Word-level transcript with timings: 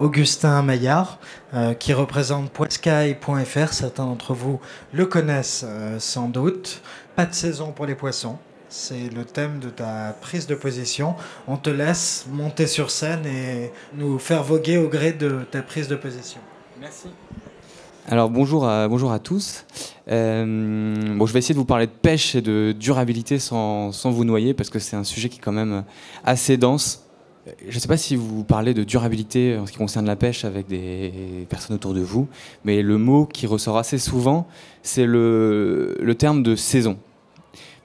Augustin 0.00 0.62
Maillard, 0.62 1.18
euh, 1.52 1.74
qui 1.74 1.92
représente 1.92 2.50
poiscaille.fr. 2.50 3.72
Certains 3.72 4.06
d'entre 4.06 4.32
vous 4.32 4.58
le 4.94 5.04
connaissent 5.04 5.64
euh, 5.68 5.98
sans 5.98 6.28
doute. 6.28 6.80
Pas 7.16 7.26
de 7.26 7.34
saison 7.34 7.72
pour 7.72 7.84
les 7.84 7.94
poissons. 7.94 8.38
C'est 8.70 9.12
le 9.14 9.24
thème 9.24 9.58
de 9.58 9.68
ta 9.68 10.16
prise 10.20 10.46
de 10.46 10.54
position. 10.54 11.16
On 11.46 11.56
te 11.56 11.68
laisse 11.68 12.26
monter 12.30 12.66
sur 12.66 12.90
scène 12.90 13.26
et 13.26 13.72
nous 13.94 14.18
faire 14.18 14.42
voguer 14.42 14.78
au 14.78 14.88
gré 14.88 15.12
de 15.12 15.40
ta 15.50 15.60
prise 15.60 15.88
de 15.88 15.96
position. 15.96 16.40
Merci. 16.80 17.08
Alors 18.08 18.30
bonjour 18.30 18.66
à, 18.66 18.88
bonjour 18.88 19.12
à 19.12 19.18
tous. 19.18 19.66
Euh, 20.08 21.18
je 21.26 21.32
vais 21.32 21.38
essayer 21.40 21.54
de 21.54 21.58
vous 21.58 21.66
parler 21.66 21.86
de 21.86 21.92
pêche 21.92 22.34
et 22.34 22.40
de 22.40 22.72
durabilité 22.72 23.38
sans 23.38 23.90
vous 23.90 24.24
noyer 24.24 24.54
parce 24.54 24.70
que 24.70 24.78
c'est 24.78 24.96
un 24.96 25.04
sujet 25.04 25.28
qui 25.28 25.38
est 25.38 25.42
quand 25.42 25.52
même 25.52 25.84
assez 26.24 26.56
dense. 26.56 27.09
Je 27.68 27.74
ne 27.74 27.80
sais 27.80 27.88
pas 27.88 27.96
si 27.96 28.16
vous 28.16 28.44
parlez 28.44 28.74
de 28.74 28.84
durabilité 28.84 29.56
en 29.56 29.66
ce 29.66 29.72
qui 29.72 29.78
concerne 29.78 30.06
la 30.06 30.16
pêche 30.16 30.44
avec 30.44 30.66
des 30.66 31.46
personnes 31.48 31.76
autour 31.76 31.94
de 31.94 32.00
vous, 32.00 32.28
mais 32.64 32.82
le 32.82 32.98
mot 32.98 33.26
qui 33.26 33.46
ressort 33.46 33.78
assez 33.78 33.98
souvent, 33.98 34.46
c'est 34.82 35.06
le, 35.06 36.14
terme 36.18 36.42
de 36.42 36.56
saison 36.56 36.98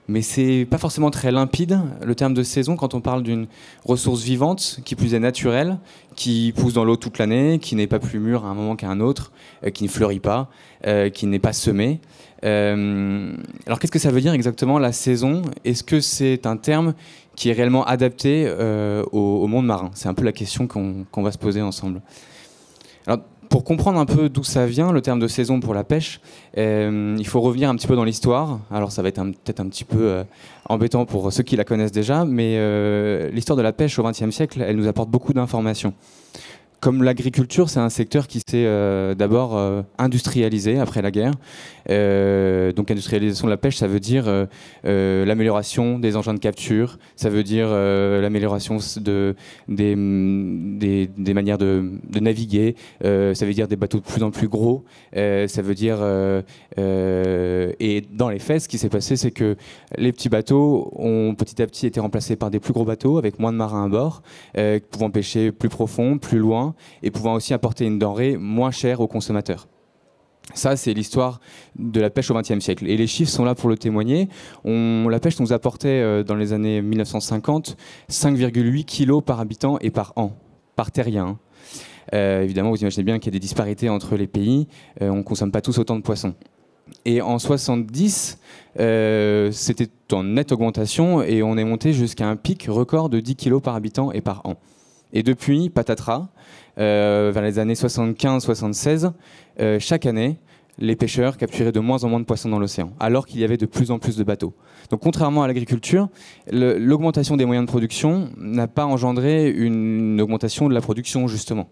mais 0.08 0.22
c'est 0.22 0.68
pas 0.70 0.78
forcément 0.78 1.10
très 1.10 1.32
limpide 1.32 1.80
le 2.04 2.14
terme 2.14 2.36
de 2.36 2.44
saison 2.44 2.76
quand 2.76 2.94
on 2.94 3.02
parle 3.02 3.24
d'une 3.24 3.48
ressource 3.86 4.22
vivante 4.22 4.80
qui 4.86 4.94
plus 4.94 5.16
est 5.16 5.20
naturelle, 5.20 5.80
qui 6.16 6.54
pousse 6.56 6.74
dans 6.74 6.86
l'eau 6.86 6.96
toute 6.96 7.18
l'année, 7.18 7.58
qui 7.58 7.76
n'est 7.76 7.88
pas 7.88 7.98
plus 7.98 8.20
mûre 8.20 8.46
à 8.46 8.50
un 8.50 8.54
moment 8.54 8.76
qu'à 8.76 8.88
un 8.88 9.00
autre, 9.00 9.32
euh, 9.64 9.72
qui 9.72 9.84
ne 9.84 9.90
fleurit 9.90 10.20
pas, 10.20 10.48
euh, 10.86 11.10
qui 11.10 11.26
n'est 11.26 11.40
pas 11.40 11.54
semée. 11.54 12.02
Euh, 12.44 13.34
alors 13.66 13.80
qu'est-ce 13.80 13.92
que 13.92 13.98
ça 13.98 14.12
veut 14.12 14.22
dire 14.22 14.34
exactement 14.34 14.78
la 14.78 14.92
saison? 14.92 15.42
Est-ce 15.64 15.84
que 15.84 16.00
c'est 16.00 16.46
un 16.46 16.58
terme 16.58 16.94
qui 17.36 17.50
est 17.50 17.54
réellement 17.54 17.86
adapté 17.86 18.50
au, 19.12 19.48
monde 19.48 19.66
marin 19.66 19.92
C'est 19.94 20.08
un 20.08 20.14
peu 20.14 20.24
la 20.24 20.32
question 20.32 20.68
qu'on 20.68 21.24
va 21.24 21.32
se 21.32 21.38
poser 21.38 21.62
ensemble. 21.62 22.02
Pour 23.50 23.64
comprendre 23.64 24.00
un 24.00 24.06
peu 24.06 24.30
d'où 24.30 24.44
ça 24.44 24.66
vient, 24.66 24.92
le 24.92 25.02
terme 25.02 25.20
de 25.20 25.28
saison 25.28 25.60
pour 25.60 25.74
la 25.74 25.84
pêche, 25.84 26.20
euh, 26.58 27.16
il 27.18 27.28
faut 27.28 27.42
revenir 27.42 27.70
un 27.70 27.76
petit 27.76 27.88
peu 27.88 27.96
dans 27.96 28.04
l'histoire. 28.04 28.60
Alors 28.72 28.92
ça 28.92 29.02
va 29.02 29.10
être 29.10 29.22
peut-être 29.22 29.60
un 29.60 29.68
petit 29.68 29.84
peu 29.84 30.00
euh, 30.02 30.24
embêtant 30.68 31.06
pour 31.06 31.32
ceux 31.32 31.44
qui 31.44 31.56
la 31.56 31.64
connaissent 31.64 31.92
déjà, 31.92 32.26
mais 32.26 32.56
euh, 32.58 33.30
l'histoire 33.32 33.56
de 33.58 33.62
la 33.62 33.74
pêche 33.74 34.00
au 34.00 34.04
XXe 34.04 34.32
siècle, 34.32 34.64
elle 34.66 34.76
nous 34.76 34.88
apporte 34.88 35.10
beaucoup 35.10 35.34
d'informations 35.34 35.94
comme 36.86 37.02
l'agriculture, 37.02 37.68
c'est 37.68 37.80
un 37.80 37.90
secteur 37.90 38.28
qui 38.28 38.42
s'est 38.42 38.64
euh, 38.68 39.16
d'abord 39.16 39.58
euh, 39.58 39.82
industrialisé 39.98 40.78
après 40.78 41.02
la 41.02 41.10
guerre. 41.10 41.34
Euh, 41.90 42.72
donc 42.74 42.92
industrialisation 42.92 43.48
de 43.48 43.52
la 43.52 43.58
pêche, 43.58 43.78
ça 43.78 43.88
veut 43.88 44.00
dire 44.00 44.26
l'amélioration 44.84 45.98
des 45.98 46.16
engins 46.16 46.36
de 46.36 46.40
capture, 46.40 47.00
ça 47.16 47.30
veut 47.30 47.42
dire 47.42 47.70
l'amélioration 47.70 48.78
de, 48.98 49.36
des, 49.68 49.96
des, 49.96 51.34
manières 51.34 51.58
de, 51.58 51.92
de 52.08 52.20
naviguer, 52.20 52.76
ça 53.02 53.46
veut 53.46 53.54
dire 53.54 53.68
des 53.68 53.76
bateaux 53.76 54.00
de 54.00 54.04
plus 54.04 54.22
en 54.22 54.30
plus 54.30 54.48
gros, 54.48 54.84
ça 55.14 55.62
veut 55.64 55.76
dire... 55.76 55.98
et 56.78 58.04
dans 58.12 58.30
les 58.30 58.40
faits, 58.40 58.62
ce 58.62 58.68
qui 58.68 58.78
s'est 58.78 58.90
passé, 58.90 59.16
c'est 59.16 59.32
que 59.32 59.56
les 59.98 60.12
petits 60.12 60.30
bateaux 60.30 60.92
ont 60.96 61.34
petit 61.36 61.62
à 61.62 61.68
petit 61.68 61.88
été 61.88 62.00
remplacés 62.00 62.36
par 62.36 62.52
des 62.52 62.60
plus 62.60 62.74
gros 62.74 62.86
bateaux 62.86 63.18
avec 63.18 63.40
moins 63.40 63.52
de 63.52 63.58
marins 63.58 63.86
à 63.86 63.90
bord, 63.90 64.22
pouvant 64.92 65.10
pêcher 65.10 65.52
plus 65.52 65.70
profond, 65.70 66.18
plus 66.18 66.40
loin 66.40 66.75
et 67.04 67.12
pouvant 67.12 67.34
aussi 67.34 67.54
apporter 67.54 67.86
une 67.86 68.00
denrée 68.00 68.38
moins 68.38 68.72
chère 68.72 69.02
aux 69.02 69.08
consommateurs. 69.08 69.68
Ça, 70.54 70.76
c'est 70.76 70.94
l'histoire 70.94 71.40
de 71.78 72.00
la 72.00 72.10
pêche 72.10 72.30
au 72.30 72.36
XXe 72.36 72.60
siècle. 72.60 72.88
Et 72.88 72.98
les 72.98 73.08
chiffres 73.08 73.32
sont 73.32 73.44
là 73.44 73.56
pour 73.56 73.70
le 73.70 73.78
témoigner. 73.78 74.30
On, 74.64 75.08
la 75.10 75.20
pêche 75.20 75.40
nous 75.40 75.54
apportait, 75.54 76.02
euh, 76.02 76.24
dans 76.24 76.36
les 76.36 76.54
années 76.54 76.82
1950, 76.82 77.76
5,8 78.10 78.86
kilos 78.86 79.24
par 79.26 79.40
habitant 79.40 79.80
et 79.80 79.90
par 79.90 80.14
an, 80.18 80.34
par 80.76 80.92
terrien. 80.92 81.40
Euh, 82.14 82.44
évidemment, 82.44 82.70
vous 82.70 82.82
imaginez 82.82 83.04
bien 83.04 83.18
qu'il 83.18 83.34
y 83.34 83.36
a 83.36 83.38
des 83.38 83.40
disparités 83.40 83.90
entre 83.90 84.16
les 84.16 84.28
pays. 84.28 84.68
Euh, 85.02 85.10
on 85.10 85.18
ne 85.18 85.24
consomme 85.24 85.52
pas 85.52 85.62
tous 85.62 85.80
autant 85.80 85.96
de 85.96 86.04
poissons. 86.04 86.36
Et 87.04 87.22
en 87.22 87.40
70, 87.40 88.38
c'était 89.52 89.90
en 90.12 90.24
nette 90.24 90.52
augmentation 90.52 91.24
et 91.24 91.42
on 91.42 91.58
est 91.58 91.64
monté 91.64 91.94
jusqu'à 91.94 92.28
un 92.28 92.36
pic 92.36 92.68
record 92.70 93.10
de 93.10 93.20
10 93.20 93.36
kilos 93.36 93.62
par 93.62 93.74
habitant 93.74 94.12
et 94.12 94.22
par 94.22 94.42
an. 94.46 94.56
Et 95.16 95.24
depuis, 95.24 95.70
patatras, 95.70 96.28
euh, 96.78 97.32
vers 97.34 97.42
les 97.42 97.58
années 97.58 97.74
75-76, 97.74 99.14
euh, 99.62 99.80
chaque 99.80 100.06
année, 100.06 100.38
les 100.78 100.98
pêcheurs 100.98 101.38
capturaient 101.38 101.72
de 101.72 101.80
moins 101.80 102.04
en 102.04 102.10
moins 102.10 102.20
de 102.20 102.26
poissons 102.26 102.50
dans 102.50 102.60
l'océan, 102.60 102.92
alors 103.00 103.26
qu'il 103.26 103.40
y 103.40 103.46
avait 103.46 103.56
de 103.56 103.66
plus 103.66 103.92
en 103.92 103.98
plus 103.98 104.18
de 104.18 104.24
bateaux. 104.26 104.54
Donc 104.90 105.00
contrairement 105.00 105.42
à 105.44 105.48
l'agriculture, 105.48 106.10
l'augmentation 106.52 107.38
des 107.38 107.46
moyens 107.46 107.66
de 107.66 107.72
production 107.72 108.30
n'a 108.36 108.68
pas 108.68 108.86
engendré 108.86 109.50
une 109.50 110.20
augmentation 110.20 110.68
de 110.68 110.74
la 110.74 110.82
production, 110.82 111.28
justement. 111.28 111.70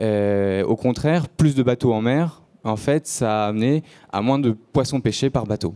Euh, 0.00 0.64
au 0.64 0.76
contraire, 0.76 1.28
plus 1.28 1.54
de 1.54 1.62
bateaux 1.62 1.92
en 1.92 2.00
mer, 2.00 2.42
en 2.64 2.76
fait, 2.76 3.06
ça 3.06 3.44
a 3.44 3.48
amené 3.48 3.82
à 4.10 4.22
moins 4.22 4.38
de 4.38 4.52
poissons 4.52 5.02
pêchés 5.02 5.28
par 5.28 5.44
bateau. 5.44 5.74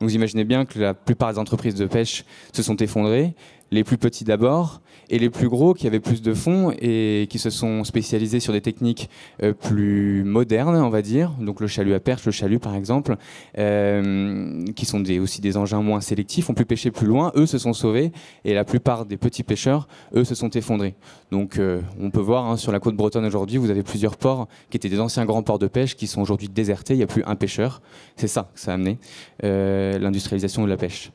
vous 0.00 0.14
imaginez 0.14 0.44
bien 0.44 0.64
que 0.64 0.78
la 0.78 0.94
plupart 0.94 1.30
des 1.30 1.38
entreprises 1.38 1.74
de 1.74 1.84
pêche 1.84 2.24
se 2.54 2.62
sont 2.62 2.76
effondrées, 2.76 3.34
les 3.74 3.84
plus 3.84 3.98
petits 3.98 4.24
d'abord, 4.24 4.80
et 5.10 5.18
les 5.18 5.30
plus 5.30 5.48
gros 5.48 5.74
qui 5.74 5.86
avaient 5.86 6.00
plus 6.00 6.22
de 6.22 6.32
fonds 6.32 6.72
et 6.80 7.26
qui 7.28 7.38
se 7.38 7.50
sont 7.50 7.84
spécialisés 7.84 8.40
sur 8.40 8.52
des 8.52 8.60
techniques 8.60 9.10
euh, 9.42 9.52
plus 9.52 10.24
modernes, 10.24 10.76
on 10.76 10.88
va 10.88 11.02
dire, 11.02 11.32
donc 11.40 11.60
le 11.60 11.66
chalut 11.66 11.92
à 11.92 12.00
perche, 12.00 12.24
le 12.24 12.32
chalut 12.32 12.58
par 12.58 12.74
exemple, 12.74 13.16
euh, 13.58 14.64
qui 14.76 14.86
sont 14.86 15.02
aussi 15.20 15.40
des 15.40 15.56
engins 15.56 15.82
moins 15.82 16.00
sélectifs, 16.00 16.48
ont 16.48 16.54
pu 16.54 16.64
pêcher 16.64 16.90
plus 16.90 17.06
loin, 17.06 17.32
eux 17.34 17.46
se 17.46 17.58
sont 17.58 17.72
sauvés, 17.72 18.12
et 18.44 18.54
la 18.54 18.64
plupart 18.64 19.04
des 19.06 19.16
petits 19.16 19.42
pêcheurs, 19.42 19.88
eux, 20.14 20.24
se 20.24 20.34
sont 20.34 20.50
effondrés. 20.50 20.94
Donc 21.32 21.58
euh, 21.58 21.80
on 22.00 22.10
peut 22.10 22.20
voir 22.20 22.46
hein, 22.46 22.56
sur 22.56 22.72
la 22.72 22.80
côte 22.80 22.96
bretonne 22.96 23.26
aujourd'hui, 23.26 23.58
vous 23.58 23.70
avez 23.70 23.82
plusieurs 23.82 24.16
ports 24.16 24.48
qui 24.70 24.76
étaient 24.76 24.88
des 24.88 25.00
anciens 25.00 25.24
grands 25.24 25.42
ports 25.42 25.58
de 25.58 25.66
pêche 25.66 25.96
qui 25.96 26.06
sont 26.06 26.22
aujourd'hui 26.22 26.48
désertés, 26.48 26.94
il 26.94 26.98
n'y 26.98 27.02
a 27.02 27.08
plus 27.08 27.24
un 27.26 27.34
pêcheur. 27.34 27.82
C'est 28.16 28.28
ça 28.28 28.50
que 28.54 28.60
ça 28.60 28.70
a 28.70 28.74
amené, 28.74 28.98
l'industrialisation 29.42 30.64
de 30.64 30.68
la 30.68 30.76
pêche. 30.76 31.10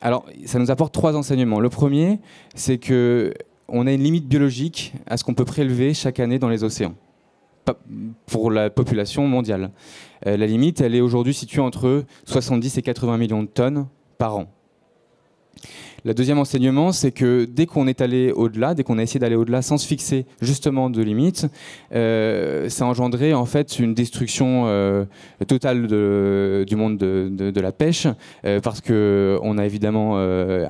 Alors, 0.00 0.24
ça 0.46 0.58
nous 0.58 0.70
apporte 0.70 0.94
trois 0.94 1.16
enseignements. 1.16 1.60
Le 1.60 1.68
premier, 1.68 2.20
c'est 2.54 2.78
que 2.78 3.34
on 3.68 3.86
a 3.86 3.92
une 3.92 4.02
limite 4.02 4.26
biologique 4.26 4.94
à 5.06 5.16
ce 5.16 5.24
qu'on 5.24 5.34
peut 5.34 5.44
prélever 5.44 5.94
chaque 5.94 6.20
année 6.20 6.38
dans 6.38 6.48
les 6.48 6.64
océans 6.64 6.94
pour 8.26 8.50
la 8.50 8.70
population 8.70 9.28
mondiale. 9.28 9.70
Euh, 10.26 10.36
la 10.36 10.46
limite, 10.46 10.80
elle 10.80 10.94
est 10.94 11.00
aujourd'hui 11.00 11.34
située 11.34 11.60
entre 11.60 12.04
70 12.24 12.78
et 12.78 12.82
80 12.82 13.16
millions 13.16 13.42
de 13.42 13.48
tonnes 13.48 13.86
par 14.18 14.36
an. 14.36 14.46
Le 16.04 16.14
deuxième 16.14 16.38
enseignement, 16.38 16.92
c'est 16.92 17.12
que 17.12 17.44
dès 17.44 17.66
qu'on 17.66 17.86
est 17.86 18.00
allé 18.00 18.32
au-delà, 18.32 18.74
dès 18.74 18.84
qu'on 18.84 18.98
a 18.98 19.02
essayé 19.02 19.20
d'aller 19.20 19.34
au-delà 19.34 19.60
sans 19.60 19.76
se 19.76 19.86
fixer 19.86 20.24
justement 20.40 20.88
de 20.88 21.02
limites, 21.02 21.46
euh, 21.94 22.70
ça 22.70 22.86
a 22.86 22.88
engendré 22.88 23.34
en 23.34 23.44
fait 23.44 23.78
une 23.78 23.92
destruction 23.92 24.64
euh, 24.66 25.04
totale 25.46 25.86
du 26.66 26.76
monde 26.76 26.96
de, 26.96 27.60
la 27.60 27.72
pêche, 27.72 28.06
euh, 28.46 28.60
parce 28.60 28.80
qu'on 28.80 29.58
a 29.58 29.66
évidemment 29.66 30.18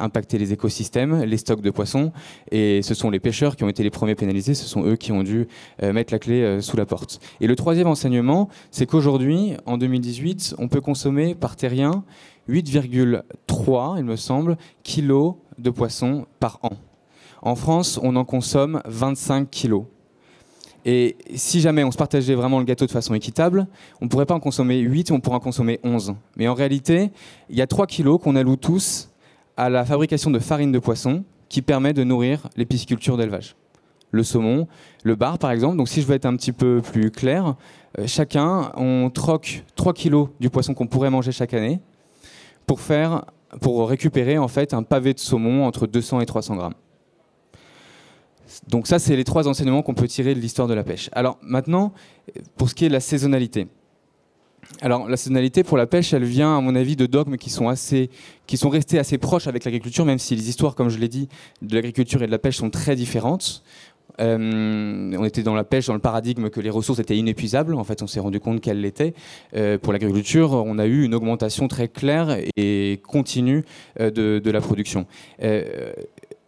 impacté 0.01 0.39
les 0.39 0.53
écosystèmes, 0.53 1.23
les 1.23 1.37
stocks 1.37 1.63
de 1.63 1.71
poissons, 1.71 2.13
et 2.51 2.83
ce 2.83 2.95
sont 2.95 3.11
les 3.11 3.21
pêcheurs 3.21 3.55
qui 3.55 3.63
ont 3.63 3.69
été 3.69 3.85
les 3.85 3.91
premiers 3.91 4.17
pénalisés, 4.17 4.55
ce 4.55 4.67
sont 4.67 4.85
eux 4.85 4.97
qui 4.97 5.13
ont 5.13 5.23
dû 5.23 5.47
mettre 5.83 6.13
la 6.13 6.19
clé 6.19 6.61
sous 6.61 6.77
la 6.77 6.87
porte. 6.87 7.21
Et 7.41 7.47
le 7.47 7.55
troisième 7.55 7.87
enseignement, 7.87 8.49
c'est 8.71 8.87
qu'aujourd'hui, 8.87 9.55
en 9.67 9.79
2018, 9.79 10.57
on 10.59 10.69
peut 10.69 10.81
consommer 10.81 11.35
par 11.35 11.57
terrien 11.57 12.05
8,3, 12.51 13.99
il 13.99 14.05
me 14.05 14.17
semble, 14.17 14.57
kilos 14.83 15.35
de 15.59 15.71
poissons 15.71 16.27
par 16.41 16.59
an. 16.63 16.73
En 17.43 17.55
France, 17.55 17.99
on 18.03 18.17
en 18.17 18.25
consomme 18.25 18.83
25 18.85 19.49
kilos. 19.51 19.85
Et 20.85 21.17
si 21.35 21.61
jamais 21.61 21.85
on 21.85 21.91
se 21.91 21.97
partageait 21.97 22.35
vraiment 22.35 22.59
le 22.59 22.65
gâteau 22.65 22.87
de 22.87 22.91
façon 22.91 23.15
équitable, 23.15 23.67
on 24.01 24.07
ne 24.07 24.11
pourrait 24.11 24.27
pas 24.27 24.35
en 24.35 24.41
consommer 24.41 24.79
8, 24.79 25.11
on 25.11 25.21
pourrait 25.21 25.37
en 25.37 25.41
consommer 25.41 25.79
11. 25.85 26.15
Mais 26.37 26.49
en 26.49 26.55
réalité, 26.55 27.11
il 27.51 27.57
y 27.57 27.63
a 27.63 27.67
3 27.67 27.87
kilos 27.87 28.21
qu'on 28.21 28.37
alloue 28.37 28.57
tous 28.57 29.11
à 29.57 29.69
la 29.69 29.85
fabrication 29.85 30.31
de 30.31 30.39
farine 30.39 30.73
de 30.73 30.79
poisson 30.79 31.25
qui 31.49 31.61
permet 31.61 31.93
de 31.93 32.05
nourrir 32.05 32.49
les 32.57 32.65
piscicultures 32.65 33.17
d'élevage. 33.19 33.57
Le 34.11 34.23
saumon, 34.25 34.67
le 35.05 35.15
bar 35.15 35.39
par 35.39 35.51
exemple. 35.51 35.77
Donc 35.77 35.89
si 35.89 36.01
je 36.01 36.07
veux 36.07 36.15
être 36.15 36.27
un 36.27 36.35
petit 36.37 36.53
peu 36.53 36.81
plus 36.83 37.11
clair, 37.11 37.57
euh, 37.99 38.07
chacun, 38.07 38.73
on 38.77 39.11
troque 39.11 39.65
3 39.77 39.93
kilos 39.93 40.29
du 40.41 40.49
poisson 40.51 40.75
qu'on 40.75 40.87
pourrait 40.87 41.11
manger 41.11 41.33
chaque 41.33 41.55
année 41.55 41.81
pour, 43.61 43.89
récupérer 43.89 44.39
en 44.39 44.49
fait 44.49 44.75
un 44.75 44.83
pavé 44.83 45.15
de 45.15 45.19
saumon 45.19 45.65
entre 45.65 45.87
200 45.87 46.21
et 46.21 46.27
300 46.27 46.57
grammes. 46.57 46.75
Donc 48.69 48.87
ça, 48.87 48.99
c'est 48.99 49.17
les 49.17 49.25
trois 49.25 49.47
enseignements 49.47 49.83
qu'on 49.83 49.95
peut 49.95 50.09
tirer 50.09 50.35
de 50.35 50.41
l'histoire 50.41 50.67
de 50.67 50.75
la 50.75 50.83
pêche. 50.83 51.09
Alors 51.13 51.39
maintenant, 51.43 51.93
pour 52.57 52.69
ce 52.69 52.75
qui 52.75 52.85
est 52.85 52.89
de 52.89 52.93
la 52.93 53.01
saisonnalité. 53.01 53.69
Alors 54.83 55.09
la 55.09 55.17
saisonnalité 55.17 55.65
pour 55.65 55.77
la 55.77 55.87
pêche, 55.87 56.13
elle 56.13 56.25
vient 56.25 56.57
à 56.57 56.61
mon 56.61 56.75
avis 56.75 56.97
de 56.97 57.07
dogmes 57.07 57.37
qui 57.37 57.51
sont 57.51 57.69
assez, 57.69 58.11
qui 58.47 58.57
sont 58.57 58.69
restés 58.69 58.99
assez 58.99 59.19
proches 59.19 59.47
avec 59.47 59.65
l'agriculture, 59.65 60.05
même 60.05 60.19
si 60.19 60.37
les 60.37 60.49
histoires, 60.49 60.75
comme 60.75 60.89
je 60.89 60.99
l'ai 60.99 61.09
dit, 61.09 61.29
de 61.63 61.75
l'agriculture 61.75 62.23
et 62.23 62.27
de 62.27 62.31
la 62.31 62.39
pêche 62.39 62.57
sont 62.57 62.71
très 62.71 62.97
différentes. 62.97 63.63
Euh, 64.21 65.17
on 65.19 65.25
était 65.25 65.43
dans 65.43 65.55
la 65.55 65.65
pêche, 65.65 65.87
dans 65.87 65.95
le 65.95 66.01
paradigme 66.01 66.51
que 66.51 66.61
les 66.61 66.71
ressources 66.71 66.99
étaient 66.99 67.17
inépuisables. 67.17 67.75
En 67.75 67.85
fait, 67.85 68.03
on 68.03 68.07
s'est 68.07 68.21
rendu 68.21 68.41
compte 68.41 68.61
qu'elles 68.61 68.81
l'étaient. 68.81 69.15
Euh, 69.55 69.79
pour 69.79 69.93
l'agriculture, 69.93 70.53
on 70.53 70.79
a 70.79 70.87
eu 70.87 71.05
une 71.05 71.15
augmentation 71.15 71.69
très 71.69 71.89
claire 71.89 72.37
et 72.57 73.01
continue 73.07 73.65
euh, 74.01 74.11
de, 74.11 74.51
la 74.51 74.61
production. 74.61 75.07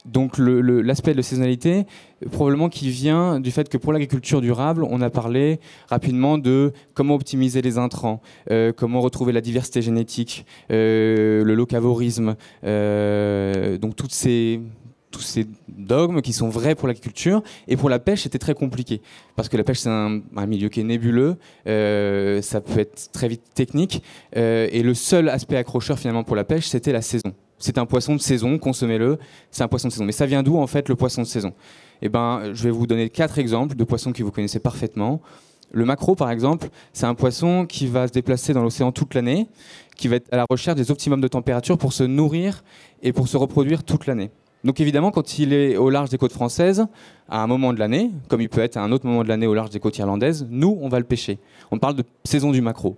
donc 0.05 0.37
l'aspect 0.39 1.15
de 1.15 1.23
saisonnalité, 1.23 1.87
probablement 2.33 2.69
qui 2.69 2.91
vient 2.91 3.39
du 3.39 3.53
fait 3.53 3.69
que 3.69 3.79
pour 3.79 3.93
l'agriculture 3.93 4.41
durable, 4.41 4.85
on 4.91 5.01
a 5.01 5.11
parlé 5.11 5.61
rapidement 5.89 6.37
de 6.39 6.73
comment 6.95 7.15
optimiser 7.15 7.63
les 7.63 7.79
intrants, 7.79 8.21
comment 8.77 9.01
retrouver 9.01 9.33
la 9.33 9.41
diversité 9.41 9.81
génétique, 9.81 10.45
le 10.69 11.55
locavorisme, 11.55 12.35
donc 12.65 13.95
toutes 13.95 14.13
ces, 14.13 14.61
tous 15.13 15.21
ces 15.21 15.47
dogmes 15.69 16.21
qui 16.21 16.33
sont 16.33 16.49
vrais 16.49 16.75
pour 16.75 16.89
l'agriculture. 16.89 17.43
Et 17.69 17.77
pour 17.77 17.89
la 17.89 18.01
pêche, 18.01 18.23
c'était 18.23 18.39
très 18.39 18.55
compliqué. 18.55 19.01
Parce 19.37 19.49
que 19.49 19.57
la 19.57 19.63
pêche, 19.63 19.79
c'est 19.79 19.89
un, 19.89 20.21
milieu 20.47 20.69
qui 20.69 20.81
est 20.81 20.85
nébuleux, 20.85 21.37
ça 21.67 22.61
peut 22.61 22.81
être 22.81 23.13
très 23.13 23.29
vite 23.29 23.43
technique. 23.55 24.03
et 24.35 24.83
le 24.83 24.95
seul 24.95 25.29
aspect 25.29 25.57
accrocheur 25.57 25.99
finalement 25.99 26.25
pour 26.25 26.35
la 26.35 26.45
pêche, 26.45 26.67
c'était 26.67 26.93
la 26.93 27.03
saison 27.03 27.33
c'est 27.63 27.79
un 27.79 27.87
poisson 27.87 28.15
de 28.15 28.21
saison, 28.21 28.59
consommez-le, 28.59 29.19
c'est 29.51 29.63
un 29.63 29.69
poisson 29.69 29.89
de 29.89 29.93
saison. 29.93 30.05
Mais 30.05 30.13
ça 30.13 30.27
vient 30.27 30.43
d'où 30.43 30.59
en 30.59 30.67
fait 30.67 30.89
le 30.89 30.97
poisson 30.97 31.23
de 31.23 31.27
saison? 31.27 31.53
Eh 32.03 32.09
ben, 32.09 32.53
je 32.53 32.65
vais 32.65 32.71
vous 32.71 32.87
donner 32.87 33.09
quatre 33.09 33.39
exemples 33.39 33.77
de 33.77 33.85
poissons 33.85 34.13
que 34.13 34.23
vous 34.23 34.33
connaissez 34.33 34.59
parfaitement. 34.59 35.23
Le 35.71 35.85
maquereau, 35.85 36.15
par 36.15 36.31
exemple, 36.31 36.69
c'est 36.93 37.07
un 37.07 37.15
poisson 37.15 37.65
qui 37.65 37.87
va 37.87 38.09
se 38.09 38.13
déplacer 38.13 38.53
dans 38.53 38.63
l'océan 38.63 38.93
toute 38.93 39.15
l'année, 39.15 39.47
qui 39.97 40.09
va 40.09 40.17
être 40.17 40.29
à 40.33 40.37
la 40.37 40.45
recherche 40.51 40.77
des 40.77 40.91
optimums 40.91 41.21
de 41.21 41.29
température 41.29 41.79
pour 41.79 41.93
se 41.93 42.03
nourrir 42.03 42.65
et 43.03 43.13
pour 43.13 43.29
se 43.29 43.37
reproduire 43.37 43.85
toute 43.85 44.07
l'année. 44.07 44.31
Donc 44.65 44.81
évidemment, 44.81 45.11
quand 45.11 45.39
il 45.39 45.53
est 45.53 45.77
au 45.77 45.91
large 45.91 46.11
des 46.11 46.19
côtes 46.19 46.33
françaises, 46.33 46.87
à 47.29 47.43
un 47.43 47.47
moment 47.47 47.73
de 47.73 47.79
l'année, 47.79 48.11
comme 48.29 48.41
il 48.41 48.49
peut 48.49 48.61
être 48.61 48.77
à 48.77 48.83
un 48.83 48.93
autre 48.93 49.07
moment 49.07 49.25
de 49.25 49.29
l'année 49.29 49.47
au 49.47 49.55
large 49.55 49.71
des 49.71 49.81
côtes 49.81 49.99
irlandaises, 49.99 50.47
nous, 50.51 50.79
on 50.81 50.89
va 50.89 50.99
le 50.99 51.05
pêcher. 51.05 51.39
On 51.71 51.79
parle 51.79 51.97
de 51.97 52.05
saison 52.25 52.53
du 52.53 52.61
maquereau. 52.61 52.97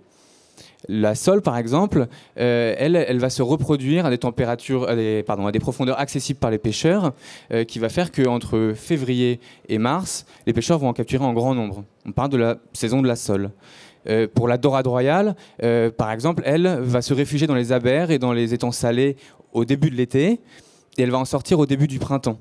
La 0.87 1.15
sole, 1.15 1.41
par 1.41 1.57
exemple, 1.57 2.07
euh, 2.37 2.75
elle, 2.77 3.17
va 3.17 3.29
se 3.29 3.41
reproduire 3.41 4.05
à 4.05 4.09
des 4.09 4.19
températures, 4.19 4.87
à 4.87 4.95
des 4.95 5.59
profondeurs 5.59 5.99
accessibles 5.99 6.39
par 6.39 6.51
les 6.51 6.59
pêcheurs, 6.59 7.13
euh, 7.51 7.63
qui 7.63 7.79
va 7.79 7.89
faire 7.89 8.11
qu'entre 8.11 8.73
février 8.75 9.39
et 9.67 9.79
mars, 9.79 10.25
les 10.45 10.53
pêcheurs 10.53 10.77
vont 10.77 10.89
en 10.89 10.93
capturer 10.93 11.25
en 11.25 11.33
grand 11.33 11.55
nombre. 11.55 11.83
On 12.05 12.11
parle 12.11 12.29
de 12.29 12.37
la 12.37 12.57
saison 12.73 13.01
de 13.01 13.07
la 13.07 13.15
sole. 13.15 13.49
Euh, 14.07 14.27
pour 14.31 14.47
la 14.47 14.59
dorade 14.59 14.85
royale, 14.85 15.35
par 15.97 16.11
exemple, 16.11 16.43
elle 16.45 16.67
va 16.81 17.01
se 17.01 17.13
réfugier 17.13 17.47
dans 17.47 17.55
les 17.55 17.71
abers 17.71 18.11
et 18.11 18.19
dans 18.19 18.33
les 18.33 18.53
étangs 18.53 18.71
salés 18.71 19.17
au 19.53 19.65
début 19.65 19.89
de 19.89 19.95
l'été, 19.95 20.39
et 20.97 21.03
elle 21.03 21.11
va 21.11 21.17
en 21.17 21.25
sortir 21.25 21.59
au 21.59 21.65
début 21.65 21.87
du 21.87 21.99
printemps. 21.99 22.39